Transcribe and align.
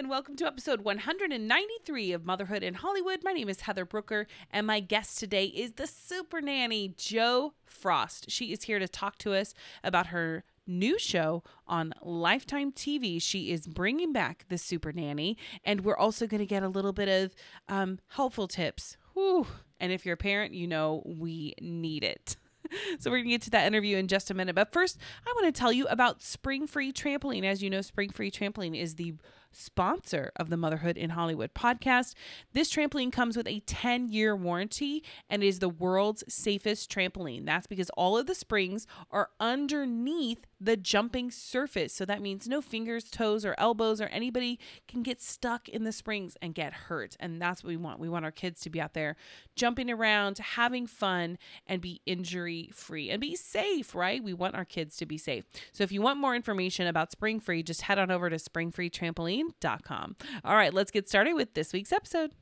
and 0.00 0.08
welcome 0.08 0.34
to 0.34 0.46
episode 0.46 0.80
193 0.80 2.12
of 2.12 2.24
Motherhood 2.24 2.62
in 2.62 2.72
Hollywood. 2.72 3.20
My 3.22 3.34
name 3.34 3.50
is 3.50 3.60
Heather 3.60 3.84
Brooker, 3.84 4.26
and 4.50 4.66
my 4.66 4.80
guest 4.80 5.18
today 5.18 5.44
is 5.44 5.72
the 5.72 5.86
super 5.86 6.40
nanny, 6.40 6.94
Jo 6.96 7.52
Frost. 7.66 8.30
She 8.30 8.50
is 8.50 8.62
here 8.62 8.78
to 8.78 8.88
talk 8.88 9.18
to 9.18 9.34
us 9.34 9.52
about 9.84 10.06
her 10.06 10.44
new 10.66 10.98
show 10.98 11.42
on 11.66 11.92
Lifetime 12.00 12.72
TV. 12.72 13.20
She 13.20 13.52
is 13.52 13.66
bringing 13.66 14.10
back 14.10 14.46
the 14.48 14.56
super 14.56 14.90
nanny, 14.90 15.36
and 15.66 15.82
we're 15.82 15.98
also 15.98 16.26
going 16.26 16.38
to 16.38 16.46
get 16.46 16.62
a 16.62 16.68
little 16.68 16.94
bit 16.94 17.10
of 17.10 17.34
um, 17.68 17.98
helpful 18.08 18.48
tips. 18.48 18.96
Whew. 19.12 19.48
And 19.78 19.92
if 19.92 20.06
you're 20.06 20.14
a 20.14 20.16
parent, 20.16 20.54
you 20.54 20.66
know 20.66 21.02
we 21.04 21.52
need 21.60 22.04
it. 22.04 22.38
so 23.00 23.10
we're 23.10 23.18
going 23.18 23.26
to 23.26 23.32
get 23.32 23.42
to 23.42 23.50
that 23.50 23.66
interview 23.66 23.98
in 23.98 24.08
just 24.08 24.30
a 24.30 24.34
minute. 24.34 24.54
But 24.54 24.72
first, 24.72 24.98
I 25.26 25.32
want 25.36 25.54
to 25.54 25.58
tell 25.58 25.72
you 25.72 25.86
about 25.88 26.22
Spring 26.22 26.66
Free 26.66 26.90
Trampoline. 26.90 27.44
As 27.44 27.62
you 27.62 27.68
know, 27.68 27.82
Spring 27.82 28.08
Free 28.08 28.30
Trampoline 28.30 28.80
is 28.80 28.94
the 28.94 29.14
sponsor 29.52 30.32
of 30.36 30.50
the 30.50 30.56
Motherhood 30.56 30.96
in 30.96 31.10
Hollywood 31.10 31.54
podcast. 31.54 32.14
This 32.52 32.70
trampoline 32.70 33.12
comes 33.12 33.36
with 33.36 33.46
a 33.46 33.60
10 33.60 34.08
year 34.08 34.34
warranty 34.36 35.02
and 35.28 35.42
is 35.42 35.58
the 35.58 35.68
world's 35.68 36.24
safest 36.28 36.90
trampoline. 36.90 37.46
That's 37.46 37.66
because 37.66 37.90
all 37.90 38.16
of 38.16 38.26
the 38.26 38.34
springs 38.34 38.86
are 39.10 39.30
underneath 39.38 40.46
the 40.60 40.76
jumping 40.76 41.30
surface. 41.30 41.92
So 41.92 42.04
that 42.04 42.20
means 42.20 42.46
no 42.46 42.60
fingers, 42.60 43.10
toes, 43.10 43.44
or 43.44 43.54
elbows, 43.58 44.00
or 44.00 44.06
anybody 44.06 44.58
can 44.86 45.02
get 45.02 45.22
stuck 45.22 45.68
in 45.68 45.84
the 45.84 45.92
springs 45.92 46.36
and 46.42 46.54
get 46.54 46.72
hurt. 46.72 47.16
And 47.18 47.40
that's 47.40 47.64
what 47.64 47.68
we 47.68 47.76
want. 47.76 47.98
We 47.98 48.08
want 48.08 48.24
our 48.24 48.30
kids 48.30 48.60
to 48.62 48.70
be 48.70 48.80
out 48.80 48.94
there 48.94 49.16
jumping 49.56 49.90
around, 49.90 50.38
having 50.38 50.86
fun, 50.86 51.38
and 51.66 51.80
be 51.80 52.00
injury 52.06 52.70
free 52.72 53.10
and 53.10 53.20
be 53.20 53.34
safe, 53.34 53.94
right? 53.94 54.22
We 54.22 54.34
want 54.34 54.54
our 54.54 54.64
kids 54.64 54.96
to 54.98 55.06
be 55.06 55.18
safe. 55.18 55.44
So 55.72 55.84
if 55.84 55.92
you 55.92 56.02
want 56.02 56.18
more 56.18 56.34
information 56.34 56.86
about 56.86 57.12
Spring 57.12 57.40
Free, 57.40 57.62
just 57.62 57.82
head 57.82 57.98
on 57.98 58.10
over 58.10 58.28
to 58.28 58.36
springfreetrampoline.com. 58.36 60.16
All 60.44 60.56
right, 60.56 60.74
let's 60.74 60.90
get 60.90 61.08
started 61.08 61.34
with 61.34 61.54
this 61.54 61.72
week's 61.72 61.92
episode. 61.92 62.32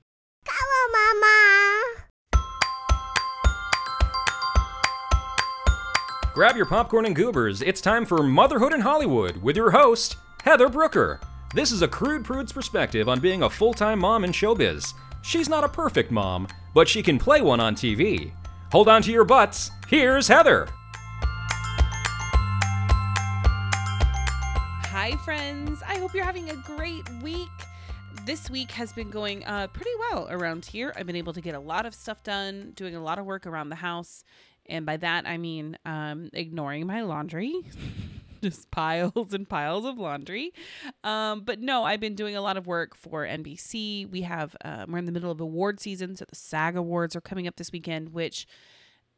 Come 0.44 0.54
on, 0.54 1.20
Mama. 1.20 1.97
Grab 6.38 6.56
your 6.56 6.66
popcorn 6.66 7.04
and 7.04 7.16
goobers. 7.16 7.62
It's 7.62 7.80
time 7.80 8.06
for 8.06 8.22
Motherhood 8.22 8.72
in 8.72 8.82
Hollywood 8.82 9.38
with 9.38 9.56
your 9.56 9.72
host, 9.72 10.18
Heather 10.44 10.68
Brooker. 10.68 11.18
This 11.52 11.72
is 11.72 11.82
a 11.82 11.88
crude 11.88 12.24
prude's 12.24 12.52
perspective 12.52 13.08
on 13.08 13.18
being 13.18 13.42
a 13.42 13.50
full 13.50 13.74
time 13.74 13.98
mom 13.98 14.22
in 14.22 14.30
showbiz. 14.30 14.94
She's 15.20 15.48
not 15.48 15.64
a 15.64 15.68
perfect 15.68 16.12
mom, 16.12 16.46
but 16.74 16.86
she 16.86 17.02
can 17.02 17.18
play 17.18 17.40
one 17.40 17.58
on 17.58 17.74
TV. 17.74 18.30
Hold 18.70 18.86
on 18.86 19.02
to 19.02 19.10
your 19.10 19.24
butts. 19.24 19.72
Here's 19.88 20.28
Heather. 20.28 20.68
Hi, 24.84 25.16
friends. 25.24 25.82
I 25.84 25.98
hope 25.98 26.14
you're 26.14 26.22
having 26.22 26.50
a 26.50 26.56
great 26.58 27.02
week. 27.20 27.48
This 28.26 28.48
week 28.48 28.70
has 28.70 28.92
been 28.92 29.10
going 29.10 29.44
uh, 29.44 29.66
pretty 29.72 29.90
well 29.98 30.28
around 30.30 30.66
here. 30.66 30.92
I've 30.94 31.06
been 31.06 31.16
able 31.16 31.32
to 31.32 31.40
get 31.40 31.56
a 31.56 31.60
lot 31.60 31.84
of 31.84 31.96
stuff 31.96 32.22
done, 32.22 32.74
doing 32.76 32.94
a 32.94 33.02
lot 33.02 33.18
of 33.18 33.26
work 33.26 33.44
around 33.44 33.70
the 33.70 33.74
house. 33.74 34.22
And 34.68 34.86
by 34.86 34.96
that, 34.98 35.26
I 35.26 35.38
mean 35.38 35.76
um, 35.84 36.30
ignoring 36.32 36.86
my 36.86 37.02
laundry. 37.02 37.54
Just 38.42 38.70
piles 38.70 39.34
and 39.34 39.48
piles 39.48 39.84
of 39.84 39.98
laundry. 39.98 40.52
Um, 41.02 41.40
but 41.40 41.60
no, 41.60 41.82
I've 41.82 41.98
been 41.98 42.14
doing 42.14 42.36
a 42.36 42.40
lot 42.40 42.56
of 42.56 42.68
work 42.68 42.94
for 42.94 43.26
NBC. 43.26 44.08
We 44.08 44.22
have, 44.22 44.54
um, 44.64 44.92
we're 44.92 44.98
in 44.98 45.06
the 45.06 45.12
middle 45.12 45.32
of 45.32 45.40
award 45.40 45.80
season. 45.80 46.14
So 46.14 46.24
the 46.24 46.36
SAG 46.36 46.76
Awards 46.76 47.16
are 47.16 47.20
coming 47.20 47.48
up 47.48 47.56
this 47.56 47.72
weekend, 47.72 48.10
which 48.12 48.46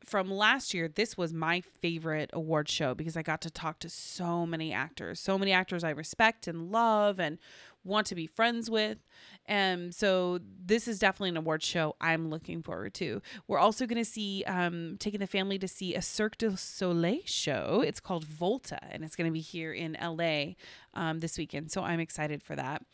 from 0.05 0.31
last 0.31 0.73
year, 0.75 0.89
this 0.89 1.17
was 1.17 1.33
my 1.33 1.61
favorite 1.61 2.31
award 2.33 2.69
show 2.69 2.95
because 2.95 3.17
I 3.17 3.23
got 3.23 3.41
to 3.43 3.51
talk 3.51 3.79
to 3.81 3.89
so 3.89 4.47
many 4.47 4.73
actors, 4.73 5.21
so 5.21 5.39
many 5.39 5.53
actors 5.53 5.85
I 5.85 5.91
respect 5.91 6.47
and 6.47 6.71
love 6.71 7.21
and 7.21 7.39
want 7.85 8.07
to 8.09 8.15
be 8.15 8.27
friends 8.27 8.71
with. 8.71 8.99
And 9.47 9.95
so 9.95 10.41
this 10.65 10.87
is 10.87 10.99
definitely 10.99 11.31
an 11.31 11.37
award 11.37 11.63
show 11.63 11.97
I'm 12.01 12.29
looking 12.29 12.63
forward 12.63 12.95
to. 12.95 13.23
We're 13.49 13.59
also 13.59 13.87
going 13.87 14.03
to 14.03 14.11
see, 14.11 14.45
um, 14.47 14.97
taking 14.99 15.21
the 15.21 15.27
family 15.27 15.59
to 15.59 15.69
see 15.69 15.95
a 15.95 16.03
Cirque 16.03 16.39
du 16.39 16.57
Soleil 16.57 17.21
show. 17.25 17.83
It's 17.85 18.01
called 18.01 18.25
Volta, 18.25 18.79
and 18.91 19.05
it's 19.05 19.17
going 19.17 19.29
to 19.29 19.33
be 19.33 19.41
here 19.41 19.73
in 19.73 19.97
LA 20.01 20.55
um, 20.95 21.21
this 21.21 21.39
weekend. 21.39 21.71
So 21.71 21.83
I'm 21.83 22.01
excited 22.01 22.43
for 22.43 22.57
that. 22.57 22.85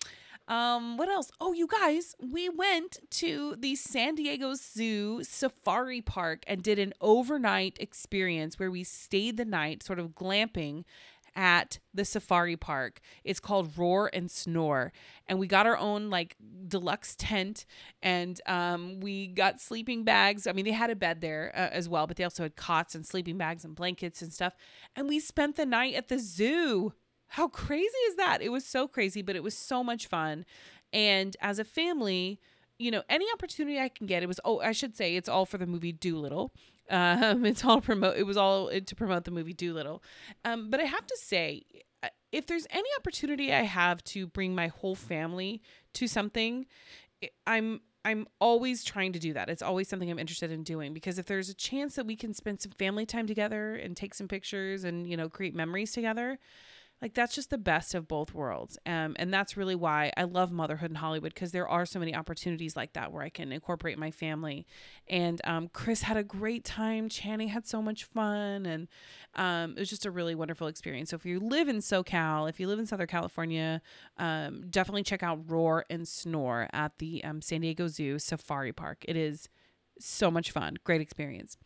Um, 0.48 0.96
what 0.96 1.08
else? 1.08 1.30
Oh, 1.40 1.52
you 1.52 1.66
guys, 1.66 2.14
we 2.20 2.48
went 2.48 2.98
to 3.10 3.56
the 3.58 3.74
San 3.74 4.14
Diego 4.14 4.54
Zoo 4.54 5.24
Safari 5.24 6.00
Park 6.00 6.44
and 6.46 6.62
did 6.62 6.78
an 6.78 6.92
overnight 7.00 7.76
experience 7.80 8.58
where 8.58 8.70
we 8.70 8.84
stayed 8.84 9.36
the 9.36 9.44
night, 9.44 9.82
sort 9.82 9.98
of 9.98 10.10
glamping 10.10 10.84
at 11.36 11.78
the 11.92 12.04
safari 12.04 12.56
park. 12.56 13.00
It's 13.22 13.38
called 13.38 13.76
Roar 13.76 14.10
and 14.12 14.30
Snore. 14.30 14.92
And 15.28 15.38
we 15.38 15.46
got 15.46 15.66
our 15.66 15.76
own 15.76 16.08
like 16.08 16.34
deluxe 16.66 17.14
tent 17.16 17.66
and 18.02 18.40
um, 18.46 19.00
we 19.00 19.28
got 19.28 19.60
sleeping 19.60 20.02
bags. 20.02 20.46
I 20.46 20.52
mean, 20.52 20.64
they 20.64 20.72
had 20.72 20.90
a 20.90 20.96
bed 20.96 21.20
there 21.20 21.52
uh, 21.54 21.68
as 21.72 21.88
well, 21.88 22.06
but 22.06 22.16
they 22.16 22.24
also 22.24 22.42
had 22.42 22.56
cots 22.56 22.94
and 22.94 23.06
sleeping 23.06 23.36
bags 23.36 23.64
and 23.64 23.74
blankets 23.74 24.22
and 24.22 24.32
stuff. 24.32 24.56
And 24.96 25.08
we 25.08 25.20
spent 25.20 25.56
the 25.56 25.66
night 25.66 25.94
at 25.94 26.08
the 26.08 26.18
zoo. 26.18 26.94
How 27.28 27.48
crazy 27.48 27.98
is 28.08 28.16
that? 28.16 28.40
It 28.42 28.50
was 28.50 28.64
so 28.64 28.86
crazy, 28.88 29.22
but 29.22 29.36
it 29.36 29.42
was 29.42 29.56
so 29.56 29.82
much 29.82 30.06
fun. 30.06 30.44
And 30.92 31.36
as 31.40 31.58
a 31.58 31.64
family, 31.64 32.40
you 32.78 32.90
know, 32.90 33.02
any 33.08 33.26
opportunity 33.34 33.78
I 33.80 33.88
can 33.88 34.06
get, 34.06 34.22
it 34.22 34.26
was, 34.26 34.40
oh, 34.44 34.60
I 34.60 34.72
should 34.72 34.96
say 34.96 35.16
it's 35.16 35.28
all 35.28 35.46
for 35.46 35.58
the 35.58 35.66
movie 35.66 35.92
Dolittle. 35.92 36.52
Um, 36.88 37.44
it's 37.44 37.64
all 37.64 37.80
promote. 37.80 38.16
It 38.16 38.22
was 38.22 38.36
all 38.36 38.70
to 38.70 38.94
promote 38.94 39.24
the 39.24 39.32
movie 39.32 39.52
Dolittle. 39.52 40.04
Um, 40.44 40.70
but 40.70 40.78
I 40.78 40.84
have 40.84 41.04
to 41.04 41.16
say, 41.20 41.64
uh, 42.04 42.10
if 42.30 42.46
there's 42.46 42.64
any 42.70 42.88
opportunity 42.96 43.52
I 43.52 43.62
have 43.62 44.04
to 44.04 44.28
bring 44.28 44.54
my 44.54 44.68
whole 44.68 44.94
family 44.94 45.62
to 45.94 46.06
something, 46.06 46.64
I'm 47.44 47.80
I'm 48.04 48.28
always 48.40 48.84
trying 48.84 49.12
to 49.14 49.18
do 49.18 49.32
that. 49.32 49.48
It's 49.48 49.62
always 49.62 49.88
something 49.88 50.08
I'm 50.08 50.18
interested 50.20 50.52
in 50.52 50.62
doing 50.62 50.94
because 50.94 51.18
if 51.18 51.26
there's 51.26 51.48
a 51.48 51.54
chance 51.54 51.96
that 51.96 52.06
we 52.06 52.14
can 52.14 52.32
spend 52.32 52.60
some 52.60 52.70
family 52.70 53.04
time 53.04 53.26
together 53.26 53.74
and 53.74 53.96
take 53.96 54.14
some 54.14 54.28
pictures 54.28 54.84
and 54.84 55.08
you 55.08 55.16
know 55.16 55.28
create 55.28 55.56
memories 55.56 55.90
together, 55.90 56.38
like 57.02 57.14
that's 57.14 57.34
just 57.34 57.50
the 57.50 57.58
best 57.58 57.94
of 57.94 58.08
both 58.08 58.32
worlds 58.32 58.78
um, 58.86 59.14
and 59.18 59.32
that's 59.32 59.56
really 59.56 59.74
why 59.74 60.12
i 60.16 60.24
love 60.24 60.50
motherhood 60.50 60.90
in 60.90 60.96
hollywood 60.96 61.34
because 61.34 61.52
there 61.52 61.68
are 61.68 61.84
so 61.84 61.98
many 61.98 62.14
opportunities 62.14 62.76
like 62.76 62.92
that 62.94 63.12
where 63.12 63.22
i 63.22 63.28
can 63.28 63.52
incorporate 63.52 63.98
my 63.98 64.10
family. 64.10 64.66
And 65.08 65.40
um, 65.44 65.68
chris 65.68 66.02
had 66.02 66.16
a 66.16 66.24
great 66.24 66.64
time. 66.64 67.08
Channing 67.08 67.48
had 67.48 67.66
so 67.66 67.80
much 67.80 68.04
fun 68.04 68.66
and 68.66 68.88
um, 69.34 69.72
it 69.76 69.80
was 69.80 69.90
just 69.90 70.06
a 70.06 70.10
really 70.10 70.34
wonderful 70.34 70.66
experience. 70.66 71.10
So 71.10 71.16
if 71.16 71.26
you 71.26 71.38
live 71.38 71.68
in 71.68 71.78
socal 71.78 72.48
if 72.48 72.58
you 72.58 72.66
live 72.66 72.78
in 72.78 72.86
southern 72.86 73.06
california 73.06 73.82
um, 74.18 74.64
definitely 74.70 75.02
check 75.02 75.22
out 75.22 75.50
roar 75.50 75.84
and 75.90 76.06
snore 76.08 76.68
at 76.72 76.98
the 76.98 77.22
um, 77.24 77.40
san 77.42 77.60
diego 77.60 77.88
zoo 77.88 78.18
safari 78.18 78.72
park. 78.72 79.04
It 79.06 79.16
is 79.16 79.48
so 79.98 80.30
much 80.30 80.50
fun. 80.50 80.76
Great 80.84 81.00
experience. 81.00 81.56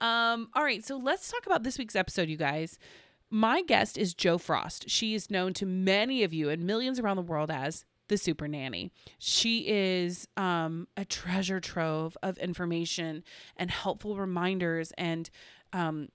Um, 0.00 0.48
all 0.54 0.64
right 0.64 0.84
so 0.84 0.96
let's 0.96 1.30
talk 1.30 1.46
about 1.46 1.62
this 1.62 1.78
week's 1.78 1.96
episode 1.96 2.28
you 2.28 2.36
guys 2.36 2.78
my 3.30 3.62
guest 3.62 3.96
is 3.96 4.14
Jo 4.14 4.38
Frost. 4.38 4.90
She 4.90 5.14
is 5.14 5.30
known 5.30 5.54
to 5.54 5.66
many 5.66 6.22
of 6.22 6.34
you 6.34 6.50
and 6.50 6.64
millions 6.64 6.98
around 6.98 7.16
the 7.16 7.22
world 7.22 7.50
as 7.50 7.84
the 8.08 8.18
super 8.18 8.48
nanny. 8.48 8.90
She 9.18 9.68
is 9.68 10.26
um, 10.36 10.88
a 10.96 11.04
treasure 11.04 11.60
trove 11.60 12.16
of 12.22 12.36
information 12.38 13.22
and 13.56 13.70
helpful 13.70 14.16
reminders 14.16 14.92
and 14.98 15.30
um, 15.72 16.08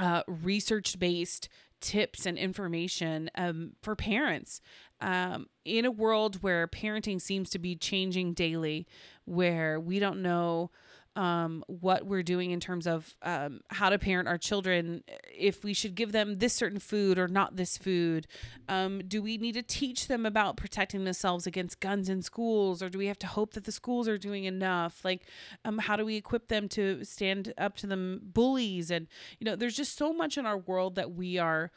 uh, 0.00 0.22
research 0.26 0.98
based 0.98 1.48
tips 1.80 2.24
and 2.24 2.38
information 2.38 3.30
um, 3.36 3.72
for 3.82 3.94
parents. 3.94 4.60
Um, 5.00 5.46
in 5.66 5.84
a 5.84 5.90
world 5.90 6.42
where 6.42 6.66
parenting 6.66 7.20
seems 7.20 7.50
to 7.50 7.58
be 7.58 7.76
changing 7.76 8.32
daily, 8.32 8.86
where 9.26 9.78
we 9.78 9.98
don't 9.98 10.22
know 10.22 10.70
um, 11.16 11.64
what 11.66 12.06
we're 12.06 12.22
doing 12.22 12.50
in 12.50 12.60
terms 12.60 12.86
of 12.86 13.14
um, 13.22 13.60
how 13.68 13.88
to 13.88 13.98
parent 13.98 14.28
our 14.28 14.36
children, 14.38 15.02
if 15.34 15.64
we 15.64 15.72
should 15.72 15.94
give 15.94 16.12
them 16.12 16.38
this 16.38 16.52
certain 16.52 16.78
food 16.78 17.18
or 17.18 17.26
not 17.26 17.56
this 17.56 17.78
food. 17.78 18.26
Um, 18.68 19.00
do 19.08 19.22
we 19.22 19.38
need 19.38 19.54
to 19.54 19.62
teach 19.62 20.06
them 20.08 20.26
about 20.26 20.56
protecting 20.56 21.04
themselves 21.04 21.46
against 21.46 21.80
guns 21.80 22.08
in 22.08 22.22
schools, 22.22 22.82
or 22.82 22.90
do 22.90 22.98
we 22.98 23.06
have 23.06 23.18
to 23.20 23.26
hope 23.26 23.54
that 23.54 23.64
the 23.64 23.72
schools 23.72 24.06
are 24.06 24.18
doing 24.18 24.44
enough? 24.44 25.04
Like, 25.04 25.22
um, 25.64 25.78
how 25.78 25.96
do 25.96 26.04
we 26.04 26.16
equip 26.16 26.48
them 26.48 26.68
to 26.70 27.02
stand 27.04 27.54
up 27.56 27.76
to 27.78 27.86
them 27.86 28.20
bullies? 28.22 28.90
And 28.90 29.08
you 29.40 29.46
know, 29.46 29.56
there's 29.56 29.76
just 29.76 29.96
so 29.96 30.12
much 30.12 30.36
in 30.36 30.44
our 30.44 30.58
world 30.58 30.96
that 30.96 31.12
we 31.12 31.38
are 31.38 31.70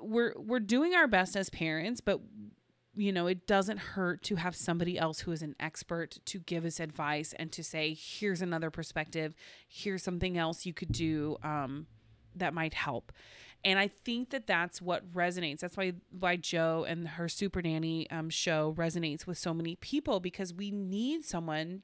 we're 0.00 0.34
we're 0.36 0.60
doing 0.60 0.94
our 0.94 1.06
best 1.06 1.36
as 1.36 1.50
parents, 1.50 2.00
but 2.00 2.20
you 3.00 3.12
know, 3.12 3.26
it 3.26 3.46
doesn't 3.46 3.78
hurt 3.78 4.22
to 4.24 4.36
have 4.36 4.54
somebody 4.54 4.98
else 4.98 5.20
who 5.20 5.32
is 5.32 5.40
an 5.40 5.56
expert 5.58 6.18
to 6.26 6.38
give 6.40 6.66
us 6.66 6.78
advice 6.78 7.32
and 7.38 7.50
to 7.52 7.64
say, 7.64 7.96
here's 7.98 8.42
another 8.42 8.70
perspective, 8.70 9.34
here's 9.66 10.02
something 10.02 10.36
else 10.36 10.66
you 10.66 10.74
could 10.74 10.92
do 10.92 11.38
um, 11.42 11.86
that 12.36 12.52
might 12.52 12.74
help. 12.74 13.10
And 13.64 13.78
I 13.78 13.88
think 13.88 14.30
that 14.30 14.46
that's 14.46 14.82
what 14.82 15.10
resonates. 15.12 15.60
That's 15.60 15.76
why 15.76 15.94
why 16.10 16.36
Jo 16.36 16.84
and 16.88 17.08
her 17.08 17.28
Super 17.28 17.60
Nanny 17.62 18.10
um, 18.10 18.30
show 18.30 18.74
resonates 18.76 19.26
with 19.26 19.38
so 19.38 19.52
many 19.52 19.76
people 19.76 20.20
because 20.20 20.52
we 20.52 20.70
need 20.70 21.24
someone 21.24 21.82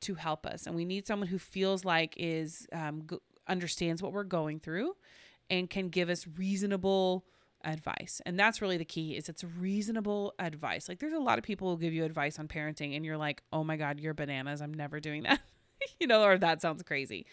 to 0.00 0.14
help 0.14 0.46
us, 0.46 0.66
and 0.66 0.74
we 0.74 0.84
need 0.84 1.06
someone 1.06 1.28
who 1.28 1.38
feels 1.38 1.84
like 1.84 2.14
is 2.16 2.66
um, 2.72 3.02
g- 3.08 3.18
understands 3.46 4.02
what 4.02 4.12
we're 4.12 4.24
going 4.24 4.60
through, 4.60 4.94
and 5.48 5.70
can 5.70 5.88
give 5.88 6.10
us 6.10 6.26
reasonable 6.36 7.24
advice. 7.64 8.20
And 8.26 8.38
that's 8.38 8.62
really 8.62 8.76
the 8.76 8.84
key 8.84 9.16
is 9.16 9.28
it's 9.28 9.44
reasonable 9.44 10.34
advice. 10.38 10.88
Like 10.88 10.98
there's 10.98 11.12
a 11.12 11.18
lot 11.18 11.38
of 11.38 11.44
people 11.44 11.70
who 11.70 11.80
give 11.80 11.92
you 11.92 12.04
advice 12.04 12.38
on 12.38 12.48
parenting 12.48 12.96
and 12.96 13.04
you're 13.04 13.16
like, 13.16 13.42
"Oh 13.52 13.64
my 13.64 13.76
god, 13.76 14.00
you're 14.00 14.14
bananas. 14.14 14.60
I'm 14.60 14.74
never 14.74 15.00
doing 15.00 15.22
that." 15.24 15.40
you 16.00 16.06
know, 16.06 16.22
or 16.22 16.38
that 16.38 16.60
sounds 16.62 16.82
crazy. 16.82 17.26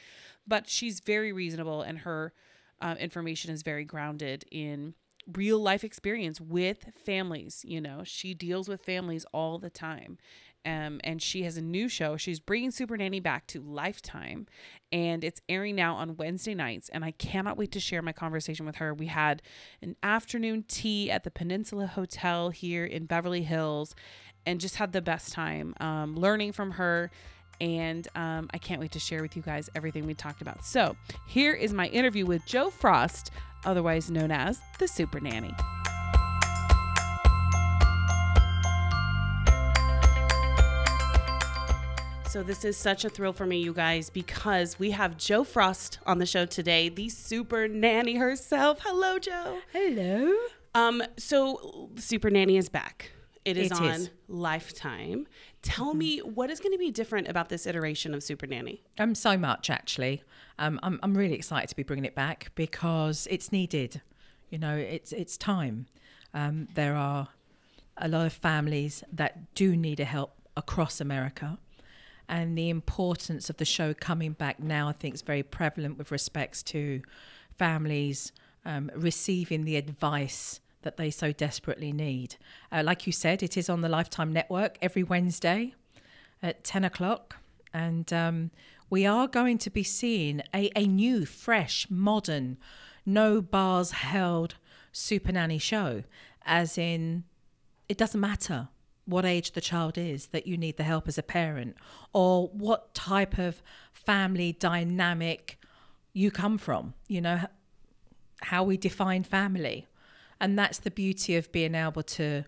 But 0.48 0.70
she's 0.70 1.00
very 1.00 1.32
reasonable 1.34 1.82
and 1.82 2.00
her 2.00 2.34
uh, 2.82 2.96
information 3.00 3.52
is 3.52 3.64
very 3.64 3.86
grounded 3.86 4.46
in 4.52 4.94
real 5.36 5.60
life 5.60 5.84
experience 5.84 6.40
with 6.40 6.92
families. 6.96 7.64
You 7.68 7.82
know, 7.82 8.02
she 8.04 8.34
deals 8.34 8.68
with 8.70 8.82
families 8.82 9.26
all 9.34 9.60
the 9.60 9.70
time. 9.70 10.18
Um, 10.68 11.00
and 11.06 11.22
she 11.22 11.44
has 11.44 11.56
a 11.56 11.62
new 11.62 11.88
show. 11.88 12.18
She's 12.18 12.42
bringing 12.42 12.72
Super 12.72 12.98
Nanny 12.98 13.22
back 13.22 13.48
to 13.48 13.62
Lifetime, 13.62 14.48
and 14.92 15.24
it's 15.24 15.40
airing 15.48 15.76
now 15.76 15.96
on 15.96 16.18
Wednesday 16.18 16.54
nights. 16.54 16.90
And 16.90 17.06
I 17.06 17.12
cannot 17.12 17.58
wait 17.58 17.72
to 17.72 17.80
share 17.80 18.02
my 18.02 18.12
conversation 18.12 18.66
with 18.66 18.76
her. 18.76 18.94
We 18.94 19.06
had 19.06 19.42
an 19.82 19.96
afternoon 20.04 20.66
tea 20.68 21.10
at 21.10 21.24
the 21.24 21.32
Peninsula 21.32 21.88
Hotel 21.88 22.50
here 22.50 22.84
in 22.84 23.06
Beverly 23.06 23.44
Hills, 23.44 23.96
and 24.46 24.60
just 24.60 24.76
had 24.76 24.92
the 24.92 25.02
best 25.02 25.32
time 25.32 25.74
um, 25.80 26.16
learning 26.18 26.52
from 26.52 26.72
her. 26.72 27.12
And 27.62 28.06
um, 28.16 28.50
I 28.54 28.58
can't 28.58 28.82
wait 28.82 28.92
to 28.92 29.00
share 29.00 29.22
with 29.22 29.38
you 29.38 29.42
guys 29.42 29.70
everything 29.74 30.06
we 30.06 30.14
talked 30.14 30.42
about. 30.42 30.66
So, 30.66 30.98
here 31.28 31.54
is 31.54 31.72
my 31.72 31.88
interview 31.88 32.26
with 32.26 32.46
Jo 32.46 32.70
Frost, 32.70 33.32
otherwise 33.66 34.12
known 34.12 34.32
as 34.32 34.60
the 34.80 34.88
Super 34.88 35.22
Nanny. 35.22 35.54
So 42.30 42.44
this 42.44 42.66
is 42.66 42.76
such 42.78 43.06
a 43.06 43.10
thrill 43.10 43.32
for 43.34 43.46
me, 43.46 43.60
you 43.60 43.74
guys, 43.74 44.10
because 44.10 44.78
we 44.78 44.92
have 44.92 45.18
Jo 45.18 45.44
Frost 45.46 46.00
on 46.06 46.18
the 46.20 46.26
show 46.26 46.46
today, 46.46 46.90
the 46.90 47.08
super 47.10 47.68
nanny 47.70 48.16
herself. 48.16 48.80
Hello, 48.84 49.18
Jo. 49.18 49.60
Hello. 49.72 50.36
Um, 50.76 51.02
so 51.18 51.90
Super 51.96 52.30
Nanny 52.30 52.58
is 52.58 52.68
back. 52.70 53.12
It 53.46 53.58
is 53.58 53.72
It 53.72 53.78
on 53.80 53.86
is. 53.86 54.10
Lifetime. 54.28 55.26
Tell 55.62 55.94
me 55.94 56.20
what 56.20 56.52
is 56.52 56.60
going 56.60 56.74
to 56.74 56.78
be 56.78 56.92
different 56.92 57.30
about 57.30 57.48
this 57.50 57.66
iteration 57.66 58.14
of 58.14 58.22
Super 58.22 58.46
Nanny. 58.46 58.84
Um, 59.00 59.16
so 59.16 59.38
much 59.38 59.70
actually. 59.70 60.22
Um, 60.60 60.80
I'm 60.84 61.00
I'm 61.02 61.18
really 61.18 61.34
excited 61.34 61.70
to 61.70 61.76
be 61.76 61.84
bringing 61.84 62.06
it 62.06 62.14
back 62.14 62.52
because 62.56 63.28
it's 63.32 63.52
needed. 63.54 64.02
You 64.50 64.60
know, 64.60 64.76
it's 64.76 65.14
it's 65.14 65.38
time. 65.38 65.88
Um, 66.34 66.68
there 66.76 66.96
are 66.96 67.30
a 67.98 68.08
lot 68.10 68.26
of 68.28 68.34
families 68.34 69.04
that 69.12 69.56
do 69.56 69.76
need 69.78 70.00
a 70.02 70.06
help 70.06 70.34
across 70.58 71.00
America, 71.00 71.58
and 72.30 72.58
the 72.58 72.70
importance 72.70 73.50
of 73.50 73.58
the 73.58 73.66
show 73.66 73.94
coming 73.94 74.34
back 74.34 74.60
now, 74.60 74.90
I 74.90 74.92
think, 74.94 75.16
is 75.16 75.22
very 75.22 75.44
prevalent 75.44 75.98
with 75.98 76.12
respects 76.12 76.62
to 76.64 77.02
families 77.58 78.32
um, 78.66 78.92
receiving 78.96 79.64
the 79.64 79.78
advice 79.78 80.60
that 80.82 80.98
they 80.98 81.10
so 81.10 81.32
desperately 81.32 81.92
need. 81.92 82.36
Uh, 82.72 82.84
like 82.84 83.08
you 83.08 83.14
said, 83.14 83.42
it 83.42 83.58
is 83.58 83.70
on 83.70 83.82
the 83.82 83.90
Lifetime 83.90 84.32
Network 84.32 84.78
every 84.82 85.04
Wednesday 85.04 85.74
at 86.44 86.64
10 86.64 86.84
o'clock. 86.84 87.38
And 87.74 88.12
um, 88.12 88.52
we 88.90 89.06
are 89.06 89.28
going 89.28 89.58
to 89.60 89.70
be 89.70 89.84
seeing 89.84 90.42
a, 90.54 90.70
a 90.76 90.86
new, 90.86 91.26
fresh, 91.26 91.88
modern, 91.90 92.58
no 93.06 93.42
bars 93.42 93.92
held 93.92 94.56
Super 94.92 95.32
Nanny 95.32 95.60
show, 95.60 96.04
as 96.46 96.78
in, 96.78 97.24
it 97.88 97.98
doesn't 97.98 98.20
matter 98.20 98.70
what 99.08 99.26
age 99.26 99.52
the 99.52 99.62
child 99.62 99.98
is 99.98 100.28
that 100.28 100.46
you 100.46 100.58
need 100.58 100.78
the 100.78 100.84
help 100.84 101.08
as 101.08 101.18
a 101.18 101.24
parent 101.24 101.76
or 102.14 102.50
what 102.50 102.94
type 102.94 103.38
of 103.38 103.62
family 103.94 104.52
dynamic 104.52 105.58
you 106.14 106.30
come 106.30 106.58
from, 106.58 106.94
you 107.08 107.22
know, 107.22 107.40
how 108.42 108.64
we 108.64 108.78
define 108.78 109.24
family. 109.24 109.88
And 110.40 110.60
that's 110.60 110.80
the 110.80 110.92
beauty 110.92 111.36
of 111.36 111.52
being 111.52 111.74
able 111.74 112.04
to 112.04 112.44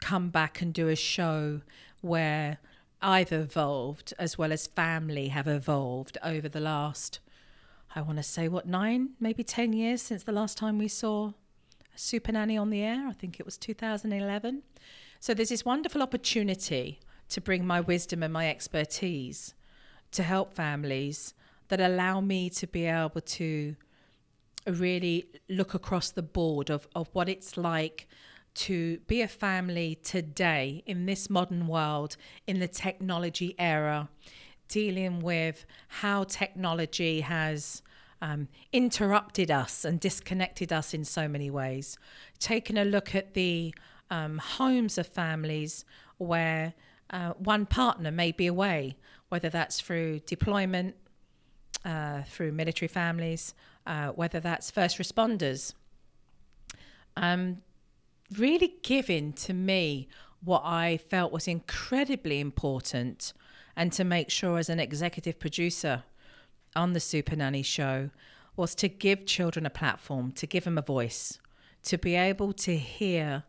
come 0.00 0.30
back 0.30 0.60
and 0.60 0.74
do 0.74 0.88
a 0.88 0.96
show 0.96 1.60
where 2.00 2.58
I've 3.00 3.32
evolved 3.32 4.12
as 4.18 4.36
well 4.36 4.52
as 4.52 4.66
family 4.66 5.28
have 5.28 5.46
evolved 5.46 6.18
over 6.22 6.48
the 6.48 6.60
last, 6.60 7.20
I 7.94 8.02
want 8.02 8.18
to 8.18 8.22
say, 8.22 8.48
what, 8.48 8.66
nine, 8.66 9.10
maybe 9.20 9.42
10 9.42 9.72
years 9.72 10.02
since 10.02 10.24
the 10.24 10.32
last 10.32 10.58
time 10.58 10.78
we 10.78 10.88
saw 10.88 11.32
Super 11.94 12.32
Nanny 12.32 12.56
on 12.56 12.70
the 12.70 12.82
air. 12.82 13.06
I 13.08 13.12
think 13.12 13.38
it 13.38 13.46
was 13.46 13.56
2011. 13.56 14.62
So 15.22 15.34
there's 15.34 15.50
this 15.50 15.66
wonderful 15.66 16.00
opportunity 16.00 16.98
to 17.28 17.42
bring 17.42 17.66
my 17.66 17.78
wisdom 17.78 18.22
and 18.22 18.32
my 18.32 18.48
expertise 18.48 19.54
to 20.12 20.22
help 20.22 20.54
families 20.54 21.34
that 21.68 21.78
allow 21.78 22.22
me 22.22 22.48
to 22.48 22.66
be 22.66 22.86
able 22.86 23.20
to 23.20 23.76
really 24.66 25.26
look 25.46 25.74
across 25.74 26.10
the 26.10 26.22
board 26.22 26.70
of, 26.70 26.88
of 26.94 27.10
what 27.12 27.28
it's 27.28 27.58
like 27.58 28.08
to 28.54 28.98
be 29.06 29.20
a 29.20 29.28
family 29.28 29.98
today 30.02 30.82
in 30.86 31.04
this 31.04 31.28
modern 31.28 31.66
world, 31.66 32.16
in 32.46 32.58
the 32.58 32.66
technology 32.66 33.54
era, 33.58 34.08
dealing 34.68 35.20
with 35.20 35.66
how 35.88 36.24
technology 36.24 37.20
has 37.20 37.82
um, 38.22 38.48
interrupted 38.72 39.50
us 39.50 39.84
and 39.84 40.00
disconnected 40.00 40.72
us 40.72 40.94
in 40.94 41.04
so 41.04 41.28
many 41.28 41.50
ways. 41.50 41.98
Taking 42.38 42.78
a 42.78 42.84
look 42.86 43.14
at 43.14 43.34
the 43.34 43.74
um, 44.10 44.38
homes 44.38 44.98
of 44.98 45.06
families 45.06 45.84
where 46.18 46.74
uh, 47.10 47.30
one 47.34 47.66
partner 47.66 48.10
may 48.10 48.32
be 48.32 48.46
away, 48.46 48.96
whether 49.28 49.48
that's 49.48 49.80
through 49.80 50.20
deployment, 50.20 50.94
uh, 51.84 52.22
through 52.22 52.52
military 52.52 52.88
families, 52.88 53.54
uh, 53.86 54.08
whether 54.08 54.40
that's 54.40 54.70
first 54.70 54.98
responders. 54.98 55.74
Um, 57.16 57.58
really 58.36 58.74
giving 58.82 59.32
to 59.34 59.52
me 59.52 60.08
what 60.42 60.62
I 60.64 60.96
felt 60.96 61.32
was 61.32 61.48
incredibly 61.48 62.40
important, 62.40 63.32
and 63.76 63.92
to 63.92 64.04
make 64.04 64.30
sure 64.30 64.58
as 64.58 64.68
an 64.68 64.80
executive 64.80 65.38
producer 65.38 66.04
on 66.76 66.92
the 66.92 67.00
Super 67.00 67.36
Nanny 67.36 67.62
show 67.62 68.10
was 68.56 68.74
to 68.76 68.88
give 68.88 69.26
children 69.26 69.66
a 69.66 69.70
platform, 69.70 70.32
to 70.32 70.46
give 70.46 70.64
them 70.64 70.78
a 70.78 70.82
voice, 70.82 71.38
to 71.84 71.98
be 71.98 72.14
able 72.14 72.52
to 72.52 72.76
hear 72.76 73.44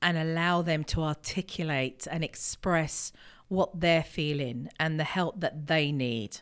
and 0.00 0.16
allow 0.16 0.62
them 0.62 0.84
to 0.84 1.02
articulate 1.02 2.06
and 2.10 2.22
express 2.22 3.12
what 3.48 3.80
they're 3.80 4.02
feeling 4.02 4.68
and 4.78 4.98
the 4.98 5.04
help 5.04 5.40
that 5.40 5.66
they 5.66 5.90
need. 5.90 6.38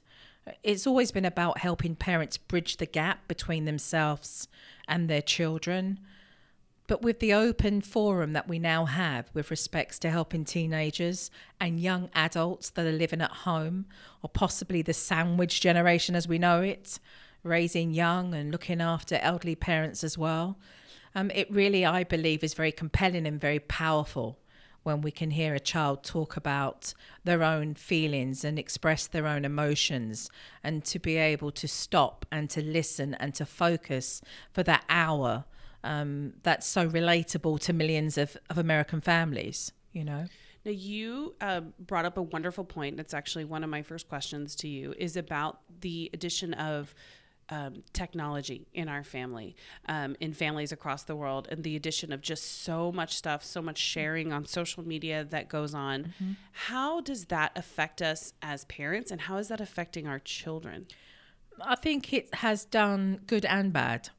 It's 0.63 0.87
always 0.87 1.11
been 1.11 1.25
about 1.25 1.59
helping 1.59 1.97
parents 1.97 2.37
bridge 2.37 2.77
the 2.77 2.87
gap 2.87 3.27
between 3.29 3.65
themselves 3.65 4.49
and 4.87 5.09
their 5.09 5.23
children. 5.23 6.01
But 6.89 7.03
with 7.03 7.19
the 7.19 7.33
open 7.33 7.81
forum 7.81 8.33
that 8.33 8.49
we 8.49 8.61
now 8.61 8.85
have 8.85 9.29
with 9.35 9.51
respects 9.51 9.99
to 10.01 10.11
helping 10.11 10.45
teenagers 10.45 11.33
and 11.61 11.81
young 11.81 12.11
adults 12.15 12.71
that 12.71 12.87
are 12.87 12.93
living 12.93 13.21
at 13.21 13.31
home, 13.31 13.87
or 14.23 14.31
possibly 14.31 14.83
the 14.83 14.95
sandwich 14.95 15.61
generation 15.61 16.15
as 16.15 16.29
we 16.29 16.39
know 16.39 16.61
it, 16.61 17.01
raising 17.43 17.93
young 17.93 18.35
and 18.35 18.53
looking 18.53 18.81
after 18.81 19.17
elderly 19.17 19.57
parents 19.57 20.05
as 20.05 20.17
well, 20.17 20.59
um, 21.17 21.31
it 21.35 21.51
really, 21.51 21.85
I 21.87 22.05
believe, 22.05 22.45
is 22.45 22.53
very 22.53 22.71
compelling 22.71 23.27
and 23.27 23.41
very 23.41 23.59
powerful 23.59 24.39
when 24.83 25.01
we 25.01 25.11
can 25.11 25.31
hear 25.31 25.55
a 25.55 25.59
child 25.59 26.05
talk 26.05 26.37
about 26.37 26.93
their 27.25 27.43
own 27.43 27.75
feelings 27.75 28.45
and 28.45 28.59
express 28.59 29.07
their 29.07 29.27
own 29.27 29.45
emotions 29.45 30.31
and 30.63 30.85
to 30.85 30.99
be 30.99 31.17
able 31.17 31.51
to 31.51 31.67
stop 31.67 32.27
and 32.31 32.51
to 32.51 32.63
listen 32.63 33.15
and 33.15 33.35
to 33.35 33.47
focus 33.47 34.21
for 34.53 34.63
that 34.63 34.85
hour 34.91 35.47
um, 35.83 36.35
that's 36.43 36.67
so 36.67 36.87
relatable 36.87 37.59
to 37.61 37.73
millions 37.73 38.19
of, 38.19 38.37
of 38.51 38.59
American 38.59 39.01
families, 39.01 39.73
you 39.93 40.05
know? 40.05 40.27
Now, 40.67 40.73
you 40.73 41.35
um, 41.41 41.73
brought 41.79 42.05
up 42.05 42.19
a 42.19 42.23
wonderful 42.23 42.65
point. 42.65 43.01
It's 43.01 43.15
actually 43.15 43.45
one 43.45 43.65
of 43.65 43.71
my 43.71 43.83
first 43.83 44.09
questions 44.09 44.55
to 44.57 44.69
you 44.69 44.95
is 44.99 45.17
about 45.17 45.61
the 45.81 46.11
addition 46.13 46.53
of 46.55 46.95
um, 47.49 47.83
technology 47.93 48.67
in 48.75 48.89
our 48.89 49.05
family, 49.05 49.55
um, 49.89 50.17
in 50.21 50.33
families 50.33 50.73
across 50.73 51.05
the 51.05 51.17
world, 51.17 51.49
and 51.51 51.63
the 51.63 51.77
addition 51.77 52.13
of 52.13 52.21
just 52.21 52.63
so 52.63 52.91
much 52.91 53.15
stuff, 53.15 53.45
so 53.45 53.63
much 53.63 53.79
sharing 53.79 54.33
on 54.33 54.47
social 54.47 54.87
media 54.87 55.25
that 55.25 55.49
goes 55.49 55.75
on. 55.75 56.13
How 56.53 57.01
does 57.01 57.27
that 57.27 57.53
affect 57.57 58.03
us 58.03 58.33
as 58.43 58.65
parents, 58.65 59.11
and 59.11 59.23
how 59.23 59.37
is 59.37 59.49
that 59.49 59.61
affecting 59.61 60.07
our 60.07 60.19
children? 60.19 60.87
I 61.61 61.77
think 61.77 62.13
it 62.13 62.35
has 62.37 62.65
done 62.65 63.21
good 63.27 63.45
and 63.45 63.73
bad. 63.73 64.11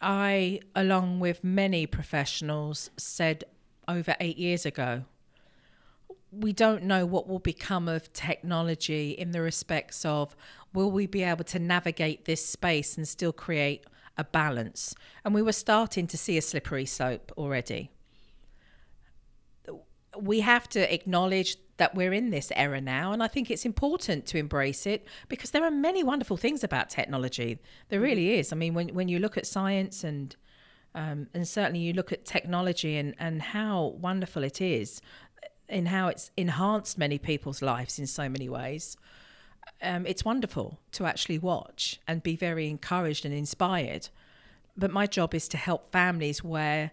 I, 0.00 0.60
along 0.74 1.20
with 1.20 1.44
many 1.44 1.86
professionals, 1.86 2.90
said 2.96 3.44
over 3.86 4.16
eight 4.20 4.36
years 4.36 4.66
ago, 4.66 5.04
we 6.32 6.52
don't 6.52 6.82
know 6.82 7.04
what 7.04 7.28
will 7.28 7.38
become 7.38 7.88
of 7.88 8.10
technology 8.14 9.10
in 9.10 9.32
the 9.32 9.42
respects 9.42 10.04
of 10.04 10.34
will 10.72 10.90
we 10.90 11.06
be 11.06 11.22
able 11.22 11.44
to 11.44 11.58
navigate 11.58 12.24
this 12.24 12.44
space 12.44 12.96
and 12.96 13.06
still 13.06 13.32
create 13.32 13.84
a 14.16 14.24
balance? 14.24 14.94
And 15.24 15.34
we 15.34 15.42
were 15.42 15.52
starting 15.52 16.06
to 16.06 16.16
see 16.16 16.38
a 16.38 16.42
slippery 16.42 16.86
slope 16.86 17.32
already. 17.36 17.90
We 20.18 20.40
have 20.40 20.68
to 20.70 20.92
acknowledge 20.92 21.56
that 21.76 21.94
we're 21.94 22.12
in 22.12 22.30
this 22.30 22.52
era 22.54 22.80
now, 22.80 23.12
and 23.12 23.22
I 23.22 23.28
think 23.28 23.50
it's 23.50 23.64
important 23.64 24.26
to 24.26 24.38
embrace 24.38 24.86
it 24.86 25.06
because 25.28 25.50
there 25.50 25.64
are 25.64 25.70
many 25.70 26.02
wonderful 26.04 26.36
things 26.36 26.62
about 26.62 26.90
technology. 26.90 27.58
There 27.88 28.00
really 28.00 28.38
is. 28.38 28.52
I 28.52 28.56
mean, 28.56 28.74
when 28.74 28.88
when 28.90 29.08
you 29.08 29.18
look 29.18 29.38
at 29.38 29.46
science 29.46 30.04
and 30.04 30.36
um, 30.94 31.28
and 31.32 31.48
certainly 31.48 31.80
you 31.80 31.94
look 31.94 32.12
at 32.12 32.26
technology 32.26 32.98
and 32.98 33.14
and 33.18 33.40
how 33.40 33.96
wonderful 33.98 34.44
it 34.44 34.60
is, 34.60 35.00
in 35.72 35.86
how 35.86 36.08
it's 36.08 36.30
enhanced 36.36 36.98
many 36.98 37.18
people's 37.18 37.62
lives 37.62 37.98
in 37.98 38.06
so 38.06 38.28
many 38.28 38.48
ways. 38.48 38.96
Um, 39.80 40.06
it's 40.06 40.24
wonderful 40.24 40.78
to 40.92 41.06
actually 41.06 41.38
watch 41.38 42.00
and 42.06 42.22
be 42.22 42.36
very 42.36 42.68
encouraged 42.68 43.24
and 43.24 43.34
inspired. 43.34 44.08
But 44.76 44.90
my 44.90 45.06
job 45.06 45.34
is 45.34 45.48
to 45.48 45.56
help 45.56 45.90
families 45.90 46.44
where 46.44 46.92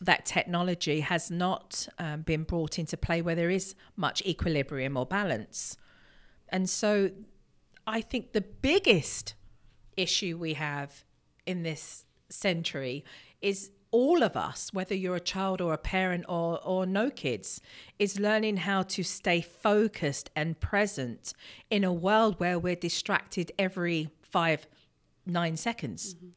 that 0.00 0.24
technology 0.26 1.00
has 1.00 1.30
not 1.30 1.88
um, 1.98 2.22
been 2.22 2.44
brought 2.44 2.78
into 2.78 2.96
play 2.96 3.20
where 3.20 3.34
there 3.34 3.50
is 3.50 3.74
much 3.96 4.22
equilibrium 4.22 4.96
or 4.96 5.06
balance. 5.06 5.76
And 6.48 6.68
so 6.68 7.10
I 7.86 8.00
think 8.00 8.32
the 8.32 8.40
biggest 8.40 9.34
issue 9.96 10.36
we 10.38 10.54
have 10.54 11.04
in 11.46 11.62
this 11.62 12.04
century 12.28 13.04
is 13.40 13.70
all 13.94 14.24
of 14.24 14.36
us, 14.36 14.72
whether 14.72 14.92
you're 14.92 15.14
a 15.14 15.20
child 15.20 15.60
or 15.60 15.72
a 15.72 15.78
parent 15.78 16.24
or, 16.28 16.58
or 16.64 16.84
no 16.84 17.10
kids, 17.10 17.60
is 18.00 18.18
learning 18.18 18.56
how 18.56 18.82
to 18.82 19.04
stay 19.04 19.40
focused 19.40 20.30
and 20.34 20.58
present 20.58 21.32
in 21.70 21.84
a 21.84 21.92
world 21.92 22.34
where 22.40 22.58
we're 22.58 22.74
distracted 22.74 23.52
every 23.56 24.10
five, 24.20 24.66
nine 25.24 25.56
seconds. 25.56 26.14
Mm-hmm 26.14 26.28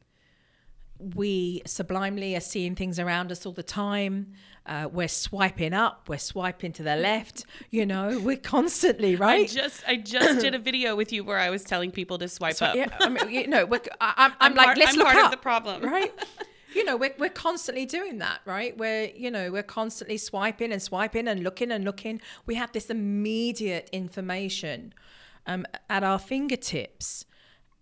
we 1.00 1.62
sublimely 1.66 2.36
are 2.36 2.42
seeing 2.42 2.76
things 2.76 3.00
around 3.00 3.32
us 3.32 3.46
all 3.46 3.52
the 3.52 3.64
time. 3.64 4.34
Uh, 4.66 4.90
we're 4.92 5.08
swiping 5.08 5.74
up, 5.74 6.10
we're 6.10 6.18
swiping 6.18 6.74
to 6.74 6.84
the 6.84 6.96
left. 6.96 7.46
You 7.70 7.86
know, 7.86 8.20
we're 8.24 8.38
constantly 8.38 9.16
right. 9.16 9.50
I 9.50 9.54
just 9.54 9.84
I 9.88 9.98
just 9.98 10.40
did 10.42 10.56
a 10.56 10.60
video 10.60 10.96
with 10.96 11.14
you 11.14 11.24
where 11.24 11.38
I 11.38 11.50
was 11.50 11.64
telling 11.64 11.92
people 11.92 12.18
to 12.18 12.28
swipe 12.28 12.56
so, 12.56 12.68
up. 12.68 12.76
Yeah, 12.76 12.88
I 13.00 13.10
mean, 13.10 13.30
you 13.30 13.48
know, 13.48 13.68
I, 13.72 13.80
I'm, 14.18 14.34
I'm, 14.40 14.56
like, 14.56 14.66
part, 14.66 14.78
let's 14.78 14.94
I'm 14.94 14.98
look 14.98 15.08
part 15.08 15.18
up, 15.18 15.26
of 15.26 15.32
the 15.32 15.38
problem, 15.38 15.84
right? 15.84 16.14
you 16.74 16.84
know, 16.84 16.98
we're 16.98 17.14
we're 17.18 17.30
constantly 17.30 17.86
doing 17.86 18.18
that, 18.20 18.42
right? 18.46 18.78
We're 18.78 19.12
you 19.16 19.32
know 19.32 19.52
we're 19.52 19.64
constantly 19.64 20.18
swiping 20.18 20.72
and 20.72 20.82
swiping 20.82 21.28
and 21.28 21.44
looking 21.44 21.72
and 21.72 21.84
looking. 21.84 22.22
We 22.46 22.56
have 22.56 22.72
this 22.72 22.90
immediate 22.90 23.90
information 23.92 24.94
um, 25.46 25.66
at 25.90 26.04
our 26.04 26.20
fingertips 26.20 27.26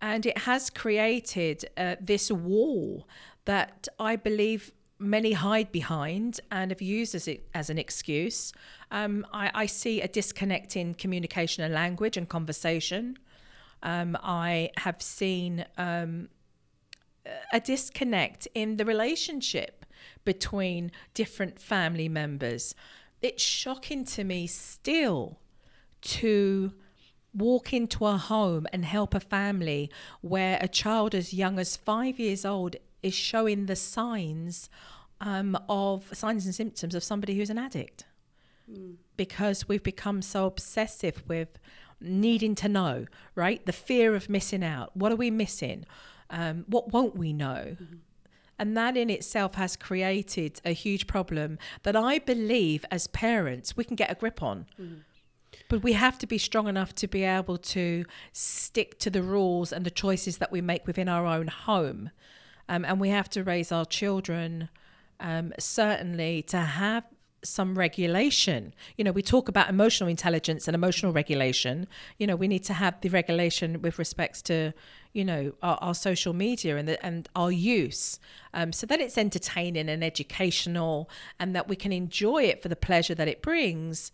and 0.02 0.26
it 0.26 0.40
has 0.40 0.70
created 0.70 1.66
uh, 1.78 1.96
this 2.00 2.32
wall 2.32 3.08
that 3.46 3.88
I 4.00 4.16
believe 4.16 4.72
many 5.00 5.34
hide 5.34 5.72
behind 5.72 6.40
and 6.52 6.72
have 6.72 6.82
used 6.82 7.16
as, 7.16 7.28
it, 7.28 7.48
as 7.54 7.70
an 7.70 7.78
excuse. 7.78 8.54
Um, 8.92 9.26
I, 9.34 9.52
I, 9.54 9.66
see 9.66 10.02
a 10.02 10.08
disconnect 10.08 10.78
in 10.78 10.94
communication 10.94 11.64
and 11.64 11.74
language 11.74 12.18
and 12.18 12.30
conversation. 12.30 13.18
Um, 13.84 14.18
I 14.22 14.70
have 14.78 15.02
seen 15.02 15.66
um, 15.78 16.30
a 17.52 17.60
disconnect 17.60 18.48
in 18.54 18.78
the 18.78 18.86
relationship 18.86 19.86
between 20.24 20.92
different 21.14 21.60
family 21.60 22.10
members. 22.10 22.76
It's 23.22 23.44
shocking 23.44 24.06
to 24.06 24.24
me 24.24 24.48
still 24.48 25.40
to 26.02 26.74
walk 27.34 27.74
into 27.74 28.06
a 28.06 28.18
home 28.18 28.66
and 28.72 28.86
help 28.86 29.14
a 29.14 29.20
family 29.20 29.92
where 30.22 30.58
a 30.62 30.68
child 30.68 31.14
as 31.14 31.34
young 31.34 31.60
as 31.60 31.76
five 31.76 32.20
years 32.20 32.46
old 32.46 32.76
is 33.04 33.14
showing 33.14 33.66
the 33.66 33.76
signs 33.76 34.70
um, 35.22 35.58
of 35.68 36.10
signs 36.14 36.46
and 36.46 36.56
symptoms 36.56 36.96
of 36.96 37.04
somebody 37.04 37.36
who's 37.36 37.50
an 37.50 37.58
addict 37.58 38.06
mm. 38.72 38.96
because 39.18 39.68
we've 39.68 39.84
become 39.84 40.22
so 40.22 40.46
obsessive 40.46 41.24
with 41.28 41.60
needing 42.02 42.56
to 42.56 42.68
know 42.68 43.06
right 43.34 43.66
the 43.66 43.72
fear 43.72 44.16
of 44.16 44.30
missing 44.30 44.64
out 44.64 44.96
what 44.96 45.12
are 45.12 45.18
we 45.18 45.32
missing 45.32 45.86
um, 46.30 46.66
what 46.68 46.92
won't 46.92 47.16
we 47.16 47.34
know 47.34 47.76
mm-hmm. 47.80 47.96
And 48.58 48.78
that 48.78 48.96
in 48.96 49.10
itself 49.10 49.56
has 49.56 49.76
created 49.76 50.62
a 50.64 50.72
huge 50.72 51.08
problem 51.08 51.60
that 51.84 51.94
I 51.94 52.20
believe 52.20 52.86
as 52.90 53.08
parents 53.08 53.76
we 53.76 53.84
can 53.84 53.98
get 53.98 54.10
a 54.10 54.16
grip 54.16 54.42
on. 54.42 54.66
Mm-hmm 54.80 55.02
but 55.68 55.84
we 55.84 55.94
have 55.94 56.18
to 56.20 56.28
be 56.28 56.38
strong 56.38 56.68
enough 56.68 56.94
to 56.96 57.08
be 57.08 57.24
able 57.24 57.58
to 57.58 58.06
stick 58.34 59.00
to 59.00 59.10
the 59.10 59.22
rules 59.22 59.72
and 59.72 59.86
the 59.86 59.92
choices 59.92 60.38
that 60.38 60.52
we 60.52 60.62
make 60.62 60.86
within 60.86 61.08
our 61.08 61.26
own 61.26 61.48
home. 61.48 62.12
Um, 62.68 62.86
and 62.86 63.00
we 63.00 63.10
have 63.10 63.30
to 63.32 63.44
raise 63.44 63.72
our 63.72 63.86
children 63.86 64.70
um, 65.20 65.54
certainly 65.60 66.42
to 66.44 66.58
have 66.58 67.04
some 67.46 67.78
regulation. 67.78 68.74
You 68.98 69.04
know, 69.04 69.12
we 69.12 69.22
talk 69.22 69.50
about 69.50 69.70
emotional 69.70 70.10
intelligence 70.10 70.68
and 70.68 70.76
emotional 70.76 71.12
regulation. 71.12 71.88
You 72.18 72.28
know, 72.28 72.36
we 72.36 72.48
need 72.48 72.64
to 72.66 72.74
have 72.74 73.00
the 73.02 73.10
regulation 73.10 73.82
with 73.82 73.98
respects 74.00 74.42
to, 74.44 74.74
you 75.14 75.24
know, 75.26 75.54
our, 75.62 75.78
our 75.82 75.94
social 75.94 76.34
media 76.34 76.78
and 76.78 76.88
the, 76.88 77.06
and 77.06 77.30
our 77.36 77.52
use, 77.52 78.20
um, 78.54 78.72
so 78.72 78.86
that 78.88 79.00
it's 79.00 79.18
entertaining 79.18 79.90
and 79.90 80.04
educational, 80.04 81.10
and 81.40 81.56
that 81.56 81.68
we 81.68 81.76
can 81.76 81.92
enjoy 81.92 82.44
it 82.44 82.62
for 82.62 82.70
the 82.70 82.76
pleasure 82.76 83.16
that 83.16 83.28
it 83.28 83.42
brings. 83.42 84.12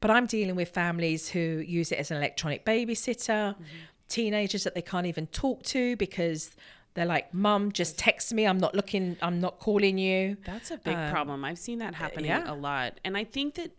But 0.00 0.10
I'm 0.10 0.26
dealing 0.26 0.56
with 0.56 0.70
families 0.70 1.28
who 1.28 1.40
use 1.40 1.92
it 1.92 1.98
as 1.98 2.10
an 2.10 2.16
electronic 2.16 2.64
babysitter, 2.64 3.54
mm-hmm. 3.54 3.64
teenagers 4.08 4.64
that 4.64 4.74
they 4.74 4.82
can't 4.82 5.06
even 5.06 5.26
talk 5.26 5.62
to 5.64 5.96
because 5.96 6.56
they're 6.94 7.06
like, 7.06 7.32
"Mum, 7.32 7.72
just 7.72 7.98
text 7.98 8.32
me. 8.32 8.46
I'm 8.46 8.58
not 8.58 8.74
looking. 8.74 9.16
I'm 9.22 9.40
not 9.40 9.58
calling 9.58 9.98
you." 9.98 10.36
That's 10.44 10.70
a 10.70 10.76
big 10.76 10.96
um, 10.96 11.10
problem. 11.10 11.44
I've 11.44 11.58
seen 11.58 11.78
that 11.78 11.94
happening 11.94 12.26
yeah. 12.26 12.50
a 12.50 12.54
lot, 12.54 13.00
and 13.04 13.16
I 13.16 13.24
think 13.24 13.54
that 13.54 13.72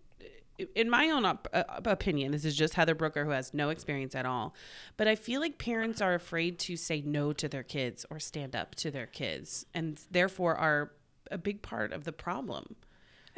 in 0.75 0.89
my 0.89 1.09
own 1.09 1.25
op- 1.25 1.47
uh, 1.53 1.63
opinion, 1.85 2.31
this 2.31 2.45
is 2.45 2.55
just 2.55 2.73
Heather 2.75 2.95
Brooker 2.95 3.25
who 3.25 3.31
has 3.31 3.53
no 3.53 3.69
experience 3.69 4.15
at 4.15 4.25
all. 4.25 4.53
But 4.97 5.07
I 5.07 5.15
feel 5.15 5.41
like 5.41 5.57
parents 5.57 6.01
are 6.01 6.13
afraid 6.13 6.59
to 6.59 6.75
say 6.75 7.01
no 7.01 7.33
to 7.33 7.47
their 7.47 7.63
kids 7.63 8.05
or 8.09 8.19
stand 8.19 8.55
up 8.55 8.75
to 8.75 8.91
their 8.91 9.07
kids, 9.07 9.65
and 9.73 9.99
therefore 10.09 10.55
are 10.55 10.91
a 11.29 11.37
big 11.37 11.61
part 11.61 11.93
of 11.93 12.03
the 12.03 12.11
problem. 12.11 12.75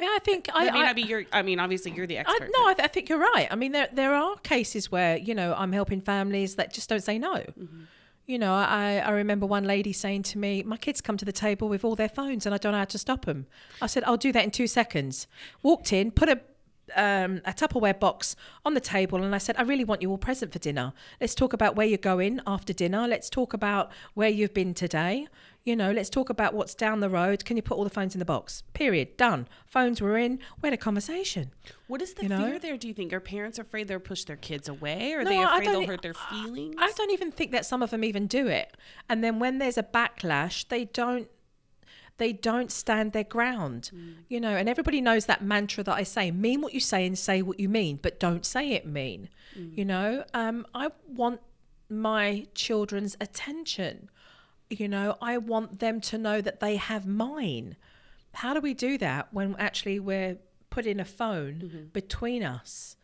Yeah, 0.00 0.08
I 0.10 0.18
think 0.24 0.48
I, 0.52 0.68
I 0.68 0.72
mean, 0.72 0.82
I, 0.82 0.90
I 0.90 0.92
mean. 0.92 1.26
I 1.32 1.42
mean, 1.42 1.60
obviously, 1.60 1.92
you're 1.92 2.06
the 2.06 2.18
expert. 2.18 2.42
I, 2.42 2.58
no, 2.58 2.68
I, 2.68 2.74
th- 2.74 2.84
I, 2.84 2.88
think 2.88 3.08
you're 3.08 3.18
right. 3.18 3.46
I 3.50 3.54
mean, 3.54 3.72
there 3.72 3.88
there 3.92 4.14
are 4.14 4.36
cases 4.38 4.90
where 4.90 5.16
you 5.16 5.34
know 5.34 5.54
I'm 5.56 5.72
helping 5.72 6.00
families 6.00 6.56
that 6.56 6.72
just 6.72 6.88
don't 6.88 7.02
say 7.02 7.18
no. 7.18 7.34
Mm-hmm. 7.34 7.82
You 8.26 8.38
know, 8.38 8.54
I 8.54 9.02
I 9.04 9.10
remember 9.10 9.46
one 9.46 9.64
lady 9.64 9.92
saying 9.92 10.22
to 10.24 10.38
me, 10.38 10.62
"My 10.62 10.76
kids 10.76 11.00
come 11.00 11.16
to 11.18 11.24
the 11.24 11.32
table 11.32 11.68
with 11.68 11.84
all 11.84 11.94
their 11.94 12.08
phones, 12.08 12.46
and 12.46 12.54
I 12.54 12.58
don't 12.58 12.72
know 12.72 12.78
how 12.78 12.84
to 12.86 12.98
stop 12.98 13.26
them." 13.26 13.46
I 13.82 13.86
said, 13.86 14.04
"I'll 14.04 14.16
do 14.16 14.32
that 14.32 14.44
in 14.44 14.50
two 14.50 14.66
seconds." 14.66 15.26
Walked 15.62 15.92
in, 15.92 16.10
put 16.10 16.28
a 16.28 16.40
um, 16.94 17.40
a 17.44 17.52
Tupperware 17.52 17.98
box 17.98 18.36
on 18.64 18.74
the 18.74 18.80
table, 18.80 19.22
and 19.22 19.34
I 19.34 19.38
said, 19.38 19.56
I 19.58 19.62
really 19.62 19.84
want 19.84 20.02
you 20.02 20.10
all 20.10 20.18
present 20.18 20.52
for 20.52 20.58
dinner. 20.58 20.92
Let's 21.20 21.34
talk 21.34 21.52
about 21.52 21.76
where 21.76 21.86
you're 21.86 21.98
going 21.98 22.40
after 22.46 22.72
dinner. 22.72 23.06
Let's 23.06 23.30
talk 23.30 23.52
about 23.52 23.90
where 24.14 24.28
you've 24.28 24.54
been 24.54 24.74
today. 24.74 25.28
You 25.64 25.74
know, 25.76 25.92
let's 25.92 26.10
talk 26.10 26.28
about 26.28 26.52
what's 26.52 26.74
down 26.74 27.00
the 27.00 27.08
road. 27.08 27.46
Can 27.46 27.56
you 27.56 27.62
put 27.62 27.78
all 27.78 27.84
the 27.84 27.90
phones 27.90 28.14
in 28.14 28.18
the 28.18 28.26
box? 28.26 28.62
Period. 28.74 29.16
Done. 29.16 29.48
Phones 29.64 30.02
were 30.02 30.18
in. 30.18 30.38
We 30.60 30.66
had 30.66 30.74
a 30.74 30.76
conversation. 30.76 31.52
What 31.86 32.02
is 32.02 32.12
the 32.12 32.24
you 32.24 32.28
fear 32.28 32.38
know? 32.38 32.58
there, 32.58 32.76
do 32.76 32.86
you 32.86 32.92
think? 32.92 33.14
Are 33.14 33.20
parents 33.20 33.58
afraid 33.58 33.88
they'll 33.88 33.98
push 33.98 34.24
their 34.24 34.36
kids 34.36 34.68
away? 34.68 35.14
Or 35.14 35.20
are 35.20 35.24
no, 35.24 35.30
they 35.30 35.42
afraid 35.42 35.68
they'll 35.68 35.86
hurt 35.86 36.02
their 36.02 36.12
feelings? 36.12 36.74
I 36.78 36.92
don't 36.92 37.12
even 37.12 37.32
think 37.32 37.52
that 37.52 37.64
some 37.64 37.82
of 37.82 37.90
them 37.90 38.04
even 38.04 38.26
do 38.26 38.46
it. 38.46 38.76
And 39.08 39.24
then 39.24 39.38
when 39.38 39.56
there's 39.56 39.78
a 39.78 39.82
backlash, 39.82 40.68
they 40.68 40.84
don't 40.84 41.28
they 42.16 42.32
don't 42.32 42.70
stand 42.70 43.12
their 43.12 43.24
ground 43.24 43.90
mm. 43.94 44.14
you 44.28 44.40
know 44.40 44.56
and 44.56 44.68
everybody 44.68 45.00
knows 45.00 45.26
that 45.26 45.42
mantra 45.42 45.82
that 45.82 45.94
i 45.94 46.02
say 46.02 46.30
mean 46.30 46.60
what 46.60 46.72
you 46.72 46.80
say 46.80 47.06
and 47.06 47.18
say 47.18 47.42
what 47.42 47.58
you 47.58 47.68
mean 47.68 47.98
but 48.00 48.20
don't 48.20 48.46
say 48.46 48.70
it 48.70 48.86
mean 48.86 49.28
mm. 49.58 49.76
you 49.76 49.84
know 49.84 50.24
um, 50.32 50.66
i 50.74 50.88
want 51.08 51.40
my 51.88 52.46
children's 52.54 53.16
attention 53.20 54.08
you 54.70 54.88
know, 54.88 55.16
I 55.20 55.38
want 55.38 55.80
them 55.80 56.00
to 56.02 56.18
know 56.18 56.40
that 56.40 56.60
they 56.60 56.76
have 56.76 57.06
mine. 57.06 57.76
How 58.32 58.54
do 58.54 58.60
we 58.60 58.74
do 58.74 58.98
that 58.98 59.32
when 59.32 59.54
actually 59.58 60.00
we're 60.00 60.38
putting 60.70 61.00
a 61.00 61.04
phone 61.04 61.62
mm-hmm. 61.64 61.84
between 61.92 62.42
us? 62.42 62.96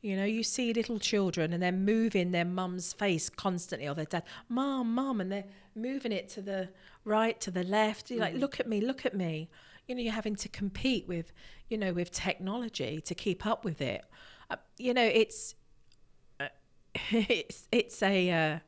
You 0.00 0.16
know, 0.16 0.24
you 0.24 0.44
see 0.44 0.72
little 0.72 0.98
children 0.98 1.52
and 1.52 1.62
they're 1.62 1.72
moving 1.72 2.30
their 2.30 2.44
mum's 2.44 2.92
face 2.92 3.28
constantly 3.28 3.88
or 3.88 3.94
their 3.94 4.04
dad, 4.04 4.22
mum, 4.48 4.94
mum, 4.94 5.20
and 5.20 5.32
they're 5.32 5.44
moving 5.74 6.12
it 6.12 6.28
to 6.30 6.42
the 6.42 6.68
right, 7.04 7.40
to 7.40 7.50
the 7.50 7.64
left. 7.64 8.10
You're 8.10 8.20
like, 8.20 8.34
look 8.34 8.60
at 8.60 8.68
me, 8.68 8.80
look 8.80 9.04
at 9.04 9.14
me. 9.14 9.48
You 9.86 9.94
know, 9.94 10.02
you're 10.02 10.12
having 10.12 10.36
to 10.36 10.48
compete 10.48 11.08
with, 11.08 11.32
you 11.68 11.78
know, 11.78 11.92
with 11.92 12.12
technology 12.12 13.00
to 13.00 13.14
keep 13.14 13.44
up 13.44 13.64
with 13.64 13.80
it. 13.80 14.04
Uh, 14.50 14.56
you 14.76 14.94
know, 14.94 15.04
it's, 15.04 15.54
uh, 16.38 16.48
it's, 17.10 17.66
it's 17.72 18.02
a, 18.02 18.30
uh, 18.30 18.58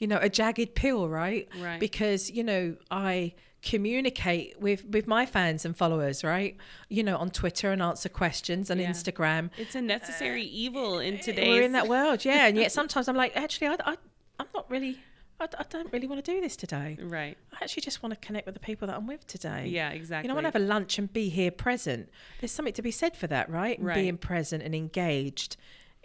you 0.00 0.08
know, 0.08 0.18
a 0.20 0.28
jagged 0.28 0.74
pill, 0.74 1.08
right? 1.08 1.48
Right. 1.60 1.78
Because, 1.78 2.30
you 2.30 2.42
know, 2.42 2.76
I 2.90 3.34
communicate 3.62 4.58
with 4.60 4.84
with 4.86 5.06
my 5.06 5.26
fans 5.26 5.66
and 5.66 5.76
followers 5.76 6.24
right 6.24 6.56
you 6.88 7.02
know 7.02 7.16
on 7.18 7.28
twitter 7.30 7.70
and 7.70 7.82
answer 7.82 8.08
questions 8.08 8.70
and 8.70 8.80
yeah. 8.80 8.90
instagram 8.90 9.50
it's 9.58 9.74
a 9.74 9.82
necessary 9.82 10.42
uh, 10.42 10.50
evil 10.50 10.98
in 10.98 11.18
today's 11.18 11.48
we're 11.48 11.62
in 11.62 11.72
that 11.72 11.86
world 11.86 12.24
yeah 12.24 12.46
and 12.46 12.56
yet 12.56 12.72
sometimes 12.80 13.06
i'm 13.06 13.16
like 13.16 13.36
actually 13.36 13.66
I, 13.66 13.76
I 13.84 13.96
i'm 14.38 14.46
not 14.54 14.70
really 14.70 14.98
I, 15.40 15.48
I 15.58 15.64
don't 15.68 15.92
really 15.92 16.06
want 16.06 16.22
to 16.22 16.30
do 16.30 16.40
this 16.40 16.54
today. 16.54 16.98
Right. 17.00 17.36
I 17.52 17.64
actually 17.64 17.80
just 17.80 18.02
want 18.02 18.12
to 18.12 18.26
connect 18.26 18.46
with 18.46 18.54
the 18.54 18.60
people 18.60 18.86
that 18.88 18.96
I'm 18.96 19.06
with 19.06 19.26
today. 19.26 19.66
Yeah, 19.68 19.90
exactly. 19.90 20.26
You 20.26 20.28
know, 20.28 20.34
I 20.34 20.42
want 20.42 20.52
to 20.52 20.58
have 20.58 20.62
a 20.62 20.66
lunch 20.66 20.98
and 20.98 21.10
be 21.10 21.28
here 21.28 21.50
present. 21.50 22.10
There's 22.40 22.52
something 22.52 22.74
to 22.74 22.82
be 22.82 22.90
said 22.90 23.16
for 23.16 23.26
that, 23.28 23.48
right? 23.48 23.80
Right. 23.80 23.94
Being 23.94 24.18
present 24.18 24.62
and 24.62 24.74
engaged, 24.74 25.56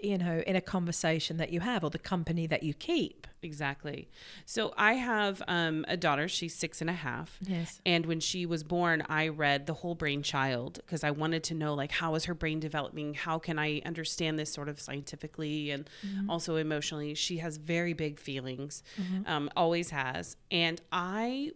you 0.02 0.18
know, 0.18 0.44
in 0.46 0.56
a 0.56 0.62
conversation 0.62 1.38
that 1.38 1.52
you 1.52 1.62
have 1.62 1.84
or 1.84 1.90
the 1.90 2.00
company 2.00 2.48
that 2.48 2.64
you 2.64 2.74
keep. 2.74 3.28
Exactly. 3.42 4.10
So 4.46 4.74
I 4.76 4.94
have 4.94 5.42
um, 5.48 5.86
a 5.88 5.96
daughter. 5.96 6.28
She's 6.28 6.56
six 6.56 6.82
and 6.82 6.90
a 6.90 6.94
half. 6.94 7.38
Yes. 7.42 7.80
And 7.86 8.06
when 8.06 8.20
she 8.20 8.46
was 8.46 8.64
born, 8.64 9.04
I 9.08 9.28
read 9.28 9.68
The 9.68 9.74
Whole 9.74 9.96
Brain 9.96 10.24
Child 10.24 10.80
because 10.86 11.04
I 11.04 11.12
wanted 11.12 11.44
to 11.46 11.54
know, 11.54 11.76
like, 11.76 11.92
how 11.92 12.16
is 12.16 12.26
her 12.26 12.34
brain 12.34 12.60
developing? 12.60 13.14
How 13.14 13.38
can 13.38 13.60
I 13.60 13.82
understand 13.86 14.40
this 14.40 14.52
sort 14.52 14.68
of 14.68 14.80
scientifically 14.80 15.72
and 15.72 15.90
also 16.28 16.56
emotionally? 16.56 17.14
She 17.14 17.38
has 17.38 17.58
very 17.58 17.94
big 17.94 18.20
feelings, 18.20 18.84
um, 19.28 19.50
always 19.56 19.92
has. 19.92 20.38
And 20.50 20.82
I 20.92 21.52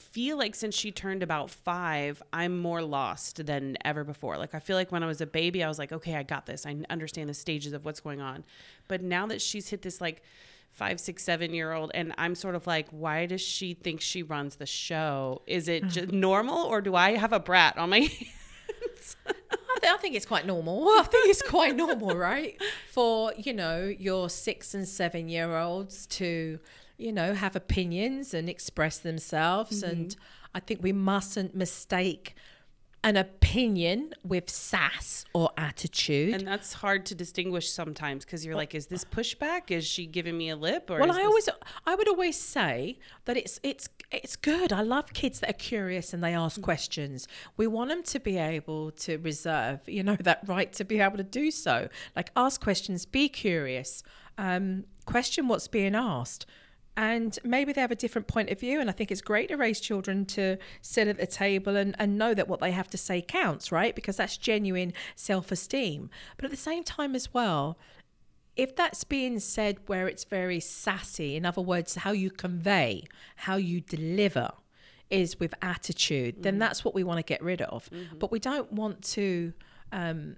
feel 0.00 0.36
like 0.38 0.54
since 0.54 0.74
she 0.74 0.90
turned 0.90 1.22
about 1.22 1.50
five, 1.50 2.22
I'm 2.32 2.58
more 2.58 2.82
lost 2.82 3.44
than 3.46 3.76
ever 3.84 4.04
before. 4.04 4.36
Like, 4.36 4.54
I 4.54 4.58
feel 4.58 4.76
like 4.76 4.90
when 4.90 5.02
I 5.02 5.06
was 5.06 5.20
a 5.20 5.26
baby, 5.26 5.62
I 5.62 5.68
was 5.68 5.78
like, 5.78 5.92
okay, 5.92 6.16
I 6.16 6.22
got 6.22 6.46
this. 6.46 6.66
I 6.66 6.76
understand 6.88 7.28
the 7.28 7.34
stages 7.34 7.72
of 7.72 7.84
what's 7.84 8.00
going 8.00 8.20
on. 8.20 8.44
But 8.88 9.02
now 9.02 9.26
that 9.26 9.40
she's 9.40 9.68
hit 9.68 9.82
this, 9.82 10.00
like, 10.00 10.22
five, 10.72 11.00
six, 11.00 11.22
seven 11.22 11.52
year 11.52 11.72
old, 11.72 11.90
and 11.94 12.14
I'm 12.18 12.34
sort 12.34 12.54
of 12.54 12.66
like, 12.66 12.88
why 12.90 13.26
does 13.26 13.40
she 13.40 13.74
think 13.74 14.00
she 14.00 14.22
runs 14.22 14.56
the 14.56 14.66
show? 14.66 15.42
Is 15.46 15.68
it 15.68 15.84
mm. 15.84 15.90
just 15.90 16.12
normal, 16.12 16.64
or 16.64 16.80
do 16.80 16.94
I 16.94 17.16
have 17.16 17.32
a 17.32 17.40
brat 17.40 17.76
on 17.76 17.90
my 17.90 17.98
hands? 18.00 19.16
I, 19.26 19.32
th- 19.80 19.92
I 19.92 19.96
think 19.98 20.14
it's 20.14 20.26
quite 20.26 20.46
normal. 20.46 20.88
I 20.98 21.02
think 21.02 21.28
it's 21.28 21.42
quite 21.42 21.76
normal, 21.76 22.16
right? 22.16 22.60
For, 22.90 23.32
you 23.36 23.52
know, 23.52 23.84
your 23.84 24.30
six 24.30 24.74
and 24.74 24.88
seven 24.88 25.28
year 25.28 25.56
olds 25.56 26.06
to, 26.06 26.58
you 27.00 27.12
know, 27.12 27.34
have 27.34 27.56
opinions 27.56 28.34
and 28.34 28.48
express 28.48 28.98
themselves. 28.98 29.82
And 29.82 30.14
I 30.54 30.60
think 30.60 30.82
we 30.82 30.92
mustn't 30.92 31.54
mistake 31.54 32.34
an 33.02 33.16
opinion 33.16 34.12
with 34.22 34.50
sass 34.50 35.24
or 35.32 35.50
attitude. 35.56 36.34
and 36.34 36.46
that's 36.46 36.74
hard 36.74 37.06
to 37.06 37.14
distinguish 37.14 37.70
sometimes 37.70 38.26
because 38.26 38.44
you're 38.44 38.54
like, 38.54 38.74
is 38.74 38.88
this 38.88 39.06
pushback? 39.06 39.70
Is 39.70 39.86
she 39.86 40.04
giving 40.04 40.36
me 40.36 40.50
a 40.50 40.56
lip? 40.56 40.90
Or 40.90 40.98
well, 41.00 41.10
I 41.10 41.14
this- 41.14 41.26
always, 41.26 41.48
I 41.86 41.94
would 41.94 42.08
always 42.08 42.36
say 42.36 42.98
that 43.24 43.38
it's 43.38 43.58
it's 43.62 43.88
it's 44.10 44.36
good. 44.36 44.72
I 44.72 44.82
love 44.82 45.14
kids 45.14 45.40
that 45.40 45.50
are 45.50 45.54
curious 45.54 46.12
and 46.12 46.22
they 46.22 46.34
ask 46.34 46.60
questions. 46.60 47.26
We 47.56 47.66
want 47.66 47.88
them 47.88 48.02
to 48.02 48.20
be 48.20 48.36
able 48.36 48.90
to 48.92 49.16
reserve, 49.18 49.80
you 49.86 50.02
know, 50.02 50.16
that 50.20 50.40
right 50.46 50.70
to 50.74 50.84
be 50.84 51.00
able 51.00 51.16
to 51.16 51.22
do 51.24 51.50
so. 51.50 51.88
Like 52.14 52.30
ask 52.36 52.60
questions, 52.60 53.06
be 53.06 53.30
curious, 53.30 54.02
um, 54.36 54.84
question 55.06 55.48
what's 55.48 55.68
being 55.68 55.94
asked. 55.94 56.44
And 56.96 57.38
maybe 57.44 57.72
they 57.72 57.80
have 57.80 57.90
a 57.90 57.96
different 57.96 58.26
point 58.26 58.50
of 58.50 58.60
view. 58.60 58.80
And 58.80 58.90
I 58.90 58.92
think 58.92 59.10
it's 59.10 59.22
great 59.22 59.48
to 59.48 59.56
raise 59.56 59.80
children 59.80 60.26
to 60.26 60.58
sit 60.82 61.08
at 61.08 61.18
the 61.18 61.26
table 61.26 61.76
and, 61.76 61.94
and 61.98 62.18
know 62.18 62.34
that 62.34 62.48
what 62.48 62.60
they 62.60 62.72
have 62.72 62.90
to 62.90 62.98
say 62.98 63.22
counts, 63.22 63.72
right? 63.72 63.94
Because 63.94 64.16
that's 64.16 64.36
genuine 64.36 64.92
self 65.14 65.50
esteem. 65.50 66.10
But 66.36 66.44
at 66.44 66.50
the 66.50 66.56
same 66.56 66.84
time, 66.84 67.14
as 67.14 67.32
well, 67.32 67.78
if 68.56 68.76
that's 68.76 69.04
being 69.04 69.38
said 69.38 69.78
where 69.86 70.08
it's 70.08 70.24
very 70.24 70.60
sassy, 70.60 71.36
in 71.36 71.46
other 71.46 71.62
words, 71.62 71.94
how 71.94 72.10
you 72.12 72.30
convey, 72.30 73.04
how 73.36 73.56
you 73.56 73.80
deliver 73.80 74.50
is 75.08 75.40
with 75.40 75.54
attitude, 75.62 76.42
then 76.42 76.58
that's 76.58 76.84
what 76.84 76.94
we 76.94 77.02
want 77.02 77.18
to 77.18 77.22
get 77.24 77.42
rid 77.42 77.62
of. 77.62 77.88
But 78.18 78.30
we 78.30 78.38
don't 78.38 78.72
want 78.72 79.02
to 79.12 79.52
um, 79.92 80.36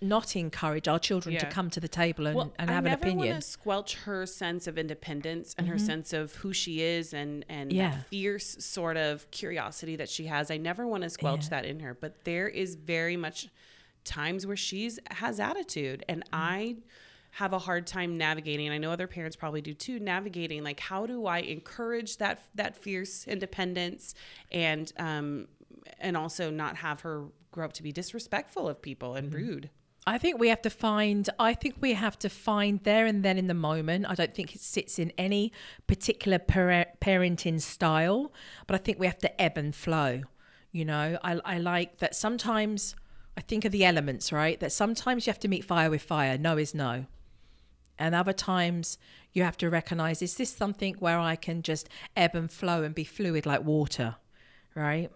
not 0.00 0.36
encourage 0.36 0.88
our 0.88 0.98
children 0.98 1.36
to 1.38 1.46
come 1.46 1.70
to 1.70 1.80
the 1.80 1.88
table 1.88 2.26
and, 2.26 2.50
and 2.58 2.68
have 2.70 2.70
I 2.70 2.78
an 2.78 2.84
never 2.84 3.02
opinion. 3.02 3.28
want 3.30 3.42
to 3.42 3.48
squelch 3.48 3.94
her 3.96 4.26
sense 4.26 4.66
of 4.66 4.76
independence 4.76 5.54
and 5.56 5.66
her 5.66 5.76
mm-hmm. 5.76 5.86
sense 5.86 6.12
of 6.12 6.34
who 6.36 6.52
she 6.52 6.82
is 6.82 7.14
and 7.14 7.44
and 7.48 7.72
Yeah. 7.72 7.90
that 7.90 8.06
fierce 8.08 8.56
sort 8.64 8.96
of 8.96 9.30
curiosity 9.30 9.96
that 9.96 10.08
she 10.08 10.26
has. 10.26 10.50
I 10.50 10.56
never 10.56 10.86
want 10.86 11.04
to 11.04 11.10
squelch 11.10 11.44
Yeah. 11.44 11.50
that 11.50 11.64
in 11.64 11.80
her, 11.80 11.94
but 11.94 12.24
there 12.24 12.48
is 12.48 12.74
very 12.74 13.16
much 13.16 13.48
times 14.04 14.46
where 14.46 14.56
she's 14.56 14.98
has 15.10 15.40
attitude 15.40 16.04
and 16.08 16.24
mm. 16.24 16.28
I 16.32 16.76
have 17.32 17.52
a 17.52 17.58
hard 17.58 17.86
time 17.86 18.16
navigating 18.16 18.66
and 18.66 18.74
I 18.74 18.78
know 18.78 18.92
other 18.92 19.08
parents 19.08 19.34
probably 19.34 19.62
do 19.62 19.74
too 19.74 19.98
navigating 19.98 20.62
like 20.62 20.78
how 20.78 21.06
do 21.06 21.26
I 21.26 21.38
encourage 21.38 22.18
that 22.18 22.44
that 22.54 22.76
fierce 22.76 23.26
independence 23.26 24.14
and 24.52 24.92
um 24.98 25.48
and 25.98 26.16
also 26.16 26.50
not 26.50 26.76
have 26.76 27.00
her 27.00 27.24
grow 27.50 27.64
up 27.64 27.72
to 27.72 27.82
be 27.82 27.92
disrespectful 27.92 28.68
of 28.68 28.82
people 28.82 29.14
and 29.14 29.28
mm-hmm. 29.28 29.36
rude. 29.36 29.70
I 30.06 30.18
think 30.18 30.38
we 30.38 30.48
have 30.48 30.60
to 30.62 30.70
find, 30.70 31.28
I 31.38 31.54
think 31.54 31.76
we 31.80 31.94
have 31.94 32.18
to 32.18 32.28
find 32.28 32.80
there 32.84 33.06
and 33.06 33.24
then 33.24 33.38
in 33.38 33.46
the 33.46 33.54
moment. 33.54 34.04
I 34.08 34.14
don't 34.14 34.34
think 34.34 34.54
it 34.54 34.60
sits 34.60 34.98
in 34.98 35.12
any 35.16 35.50
particular 35.86 36.38
par- 36.38 36.86
parenting 37.00 37.60
style, 37.60 38.32
but 38.66 38.74
I 38.74 38.78
think 38.78 38.98
we 38.98 39.06
have 39.06 39.18
to 39.18 39.40
ebb 39.40 39.56
and 39.56 39.74
flow. 39.74 40.22
You 40.72 40.84
know, 40.84 41.18
I, 41.24 41.40
I 41.44 41.58
like 41.58 41.98
that 41.98 42.14
sometimes 42.14 42.94
I 43.36 43.40
think 43.40 43.64
of 43.64 43.72
the 43.72 43.84
elements, 43.84 44.30
right? 44.32 44.60
That 44.60 44.72
sometimes 44.72 45.26
you 45.26 45.30
have 45.30 45.40
to 45.40 45.48
meet 45.48 45.64
fire 45.64 45.88
with 45.88 46.02
fire. 46.02 46.36
No 46.36 46.58
is 46.58 46.74
no. 46.74 47.06
And 47.98 48.14
other 48.14 48.32
times 48.32 48.98
you 49.32 49.42
have 49.42 49.56
to 49.58 49.70
recognize 49.70 50.20
is 50.20 50.36
this 50.36 50.50
something 50.50 50.94
where 50.94 51.18
I 51.18 51.36
can 51.36 51.62
just 51.62 51.88
ebb 52.16 52.34
and 52.34 52.50
flow 52.50 52.82
and 52.82 52.94
be 52.94 53.04
fluid 53.04 53.46
like 53.46 53.64
water, 53.64 54.16
right? 54.74 55.10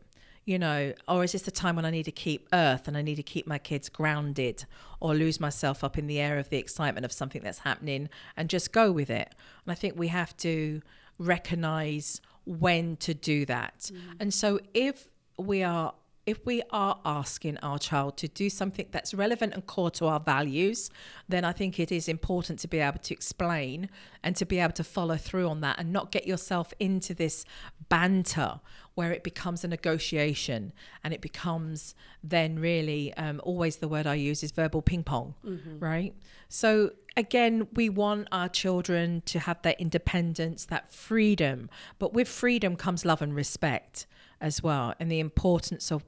You 0.48 0.58
know, 0.58 0.94
or 1.06 1.24
is 1.24 1.32
this 1.32 1.42
the 1.42 1.50
time 1.50 1.76
when 1.76 1.84
I 1.84 1.90
need 1.90 2.04
to 2.04 2.10
keep 2.10 2.48
earth 2.54 2.88
and 2.88 2.96
I 2.96 3.02
need 3.02 3.16
to 3.16 3.22
keep 3.22 3.46
my 3.46 3.58
kids 3.58 3.90
grounded 3.90 4.64
or 4.98 5.14
lose 5.14 5.38
myself 5.40 5.84
up 5.84 5.98
in 5.98 6.06
the 6.06 6.18
air 6.18 6.38
of 6.38 6.48
the 6.48 6.56
excitement 6.56 7.04
of 7.04 7.12
something 7.12 7.42
that's 7.42 7.58
happening 7.58 8.08
and 8.34 8.48
just 8.48 8.72
go 8.72 8.90
with 8.90 9.10
it? 9.10 9.34
And 9.66 9.72
I 9.72 9.74
think 9.74 9.98
we 9.98 10.08
have 10.08 10.34
to 10.38 10.80
recognize 11.18 12.22
when 12.46 12.96
to 12.96 13.12
do 13.12 13.44
that. 13.44 13.90
Mm. 13.92 14.00
And 14.20 14.32
so 14.32 14.58
if 14.72 15.08
we 15.36 15.62
are 15.62 15.92
if 16.28 16.44
we 16.44 16.62
are 16.70 16.98
asking 17.06 17.56
our 17.62 17.78
child 17.78 18.18
to 18.18 18.28
do 18.28 18.50
something 18.50 18.86
that's 18.90 19.14
relevant 19.14 19.54
and 19.54 19.66
core 19.66 19.90
to 19.90 20.04
our 20.04 20.20
values, 20.20 20.90
then 21.26 21.42
I 21.42 21.52
think 21.52 21.80
it 21.80 21.90
is 21.90 22.06
important 22.06 22.58
to 22.58 22.68
be 22.68 22.80
able 22.80 22.98
to 22.98 23.14
explain 23.14 23.88
and 24.22 24.36
to 24.36 24.44
be 24.44 24.58
able 24.58 24.74
to 24.74 24.84
follow 24.84 25.16
through 25.16 25.48
on 25.48 25.62
that 25.62 25.78
and 25.78 25.90
not 25.90 26.12
get 26.12 26.26
yourself 26.26 26.74
into 26.78 27.14
this 27.14 27.46
banter 27.88 28.60
where 28.98 29.12
it 29.12 29.22
becomes 29.22 29.62
a 29.62 29.68
negotiation 29.68 30.72
and 31.04 31.14
it 31.14 31.20
becomes 31.20 31.94
then 32.34 32.58
really 32.58 33.14
um, 33.14 33.40
always 33.44 33.76
the 33.76 33.86
word 33.86 34.06
I 34.08 34.16
use 34.30 34.42
is 34.42 34.50
verbal 34.50 34.82
ping 34.82 35.04
pong, 35.04 35.34
right? 35.78 36.12
So 36.48 36.70
again, 37.16 37.68
we 37.80 37.88
want 37.90 38.26
our 38.32 38.48
children 38.48 39.22
to 39.26 39.38
have 39.38 39.62
that 39.62 39.76
independence, 39.80 40.64
that 40.74 40.84
freedom, 40.92 41.70
but 42.00 42.12
with 42.12 42.26
freedom 42.28 42.74
comes 42.74 43.04
love 43.04 43.22
and 43.22 43.32
respect 43.36 44.06
as 44.40 44.62
well, 44.66 44.86
and 44.98 45.08
the 45.10 45.20
importance 45.20 45.92
of 45.92 46.02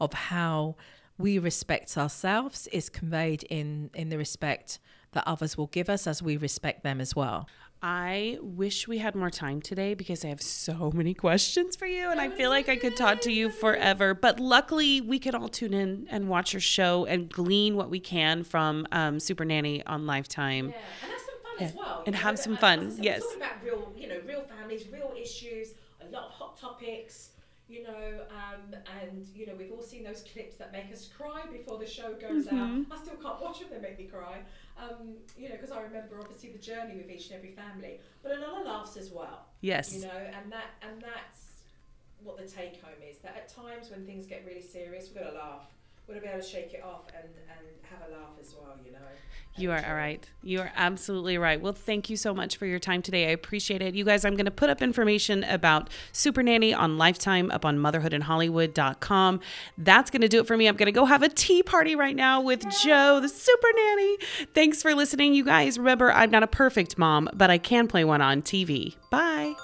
of 0.00 0.12
how 0.12 0.76
we 1.18 1.38
respect 1.38 1.96
ourselves 1.96 2.66
is 2.68 2.88
conveyed 2.88 3.44
in 3.44 3.90
in 3.94 4.08
the 4.08 4.18
respect 4.18 4.78
that 5.12 5.24
others 5.26 5.56
will 5.56 5.68
give 5.68 5.88
us 5.88 6.06
as 6.06 6.22
we 6.22 6.36
respect 6.36 6.82
them 6.82 7.00
as 7.00 7.14
well. 7.14 7.48
I 7.86 8.38
wish 8.40 8.88
we 8.88 8.98
had 8.98 9.14
more 9.14 9.28
time 9.30 9.60
today 9.60 9.92
because 9.92 10.24
I 10.24 10.28
have 10.28 10.40
so 10.40 10.90
many 10.94 11.12
questions 11.12 11.76
for 11.76 11.84
you 11.86 12.10
and 12.10 12.18
I 12.18 12.30
feel 12.30 12.48
like 12.48 12.68
I 12.68 12.76
could 12.76 12.96
talk 12.96 13.20
to 13.22 13.30
you 13.30 13.50
forever. 13.50 14.14
But 14.14 14.40
luckily, 14.40 15.02
we 15.02 15.18
can 15.18 15.34
all 15.34 15.48
tune 15.48 15.74
in 15.74 16.06
and 16.10 16.28
watch 16.28 16.54
your 16.54 16.60
show 16.60 17.04
and 17.04 17.28
glean 17.28 17.76
what 17.76 17.90
we 17.90 18.00
can 18.00 18.42
from 18.42 18.86
um, 18.90 19.20
Super 19.20 19.44
Nanny 19.44 19.84
on 19.84 20.06
Lifetime. 20.06 20.70
Yeah. 20.70 20.76
and 21.02 21.10
have 21.12 21.20
some 21.20 21.36
fun 21.42 21.68
as 21.68 21.74
well. 21.74 22.02
And 22.06 22.16
have 22.16 22.38
some 22.38 22.56
fun, 22.56 22.96
yes. 22.98 23.22
Talking 23.22 23.36
about 23.36 23.62
real, 23.62 23.92
you 23.98 24.08
know, 24.08 24.20
real 24.26 24.42
families, 24.42 24.86
real 24.90 25.12
issues, 25.20 25.74
a 26.00 26.10
lot 26.10 26.24
of 26.24 26.30
hot 26.30 26.58
topics. 26.58 27.28
You 27.74 27.82
know, 27.82 28.20
um, 28.30 28.76
and 29.02 29.26
you 29.34 29.46
know, 29.46 29.54
we've 29.58 29.72
all 29.72 29.82
seen 29.82 30.04
those 30.04 30.22
clips 30.32 30.56
that 30.58 30.70
make 30.70 30.92
us 30.92 31.08
cry 31.08 31.42
before 31.50 31.76
the 31.76 31.86
show 31.86 32.14
goes 32.14 32.46
out. 32.46 32.84
I 32.92 32.96
still 33.02 33.16
can't 33.16 33.40
watch 33.42 33.58
them; 33.58 33.68
they 33.72 33.80
make 33.80 33.98
me 33.98 34.04
cry. 34.04 34.42
Um, 34.78 35.14
you 35.36 35.48
know, 35.48 35.56
because 35.56 35.72
I 35.72 35.80
remember 35.80 36.20
obviously 36.20 36.50
the 36.50 36.58
journey 36.58 36.94
with 36.96 37.10
each 37.10 37.30
and 37.30 37.36
every 37.36 37.50
family, 37.50 37.98
but 38.22 38.30
a 38.30 38.40
lot 38.40 38.60
of 38.60 38.66
laughs 38.66 38.96
as 38.96 39.10
well. 39.10 39.46
Yes. 39.60 39.92
You 39.92 40.02
know, 40.02 40.20
and 40.40 40.52
that 40.52 40.66
and 40.88 41.02
that's 41.02 41.64
what 42.22 42.36
the 42.36 42.44
take 42.44 42.80
home 42.80 43.02
is. 43.10 43.18
That 43.18 43.34
at 43.36 43.48
times 43.48 43.90
when 43.90 44.06
things 44.06 44.26
get 44.26 44.44
really 44.46 44.62
serious, 44.62 45.08
we've 45.08 45.24
got 45.24 45.30
to 45.30 45.36
laugh. 45.36 45.66
We've 46.06 46.16
to 46.16 46.22
be 46.22 46.28
able 46.28 46.42
to 46.42 46.46
shake 46.46 46.74
it 46.74 46.82
off 46.84 47.02
and 47.16 47.28
and 47.48 47.66
have 47.90 48.08
a 48.08 48.12
laugh 48.12 48.32
as 48.40 48.54
well. 48.54 48.76
You 48.84 48.92
know. 48.92 48.98
You 49.56 49.70
are 49.70 49.84
all 49.86 49.94
right. 49.94 50.28
You 50.42 50.60
are 50.60 50.72
absolutely 50.74 51.38
right. 51.38 51.60
Well, 51.60 51.72
thank 51.72 52.10
you 52.10 52.16
so 52.16 52.34
much 52.34 52.56
for 52.56 52.66
your 52.66 52.80
time 52.80 53.02
today. 53.02 53.26
I 53.26 53.30
appreciate 53.30 53.82
it. 53.82 53.94
You 53.94 54.04
guys, 54.04 54.24
I'm 54.24 54.34
going 54.34 54.46
to 54.46 54.50
put 54.50 54.68
up 54.68 54.82
information 54.82 55.44
about 55.44 55.90
Super 56.10 56.42
Nanny 56.42 56.74
on 56.74 56.98
Lifetime 56.98 57.52
up 57.52 57.64
on 57.64 57.78
motherhoodandhollywood.com. 57.78 59.40
That's 59.78 60.10
going 60.10 60.22
to 60.22 60.28
do 60.28 60.40
it 60.40 60.48
for 60.48 60.56
me. 60.56 60.66
I'm 60.66 60.74
going 60.74 60.86
to 60.86 60.92
go 60.92 61.04
have 61.04 61.22
a 61.22 61.28
tea 61.28 61.62
party 61.62 61.94
right 61.94 62.16
now 62.16 62.40
with 62.40 62.64
Jo, 62.82 63.20
the 63.20 63.28
Super 63.28 63.68
Nanny. 63.76 64.16
Thanks 64.54 64.82
for 64.82 64.92
listening, 64.92 65.34
you 65.34 65.44
guys. 65.44 65.78
Remember, 65.78 66.10
I'm 66.10 66.30
not 66.30 66.42
a 66.42 66.48
perfect 66.48 66.98
mom, 66.98 67.28
but 67.32 67.48
I 67.48 67.58
can 67.58 67.86
play 67.86 68.04
one 68.04 68.20
on 68.20 68.42
TV. 68.42 68.96
Bye. 69.10 69.54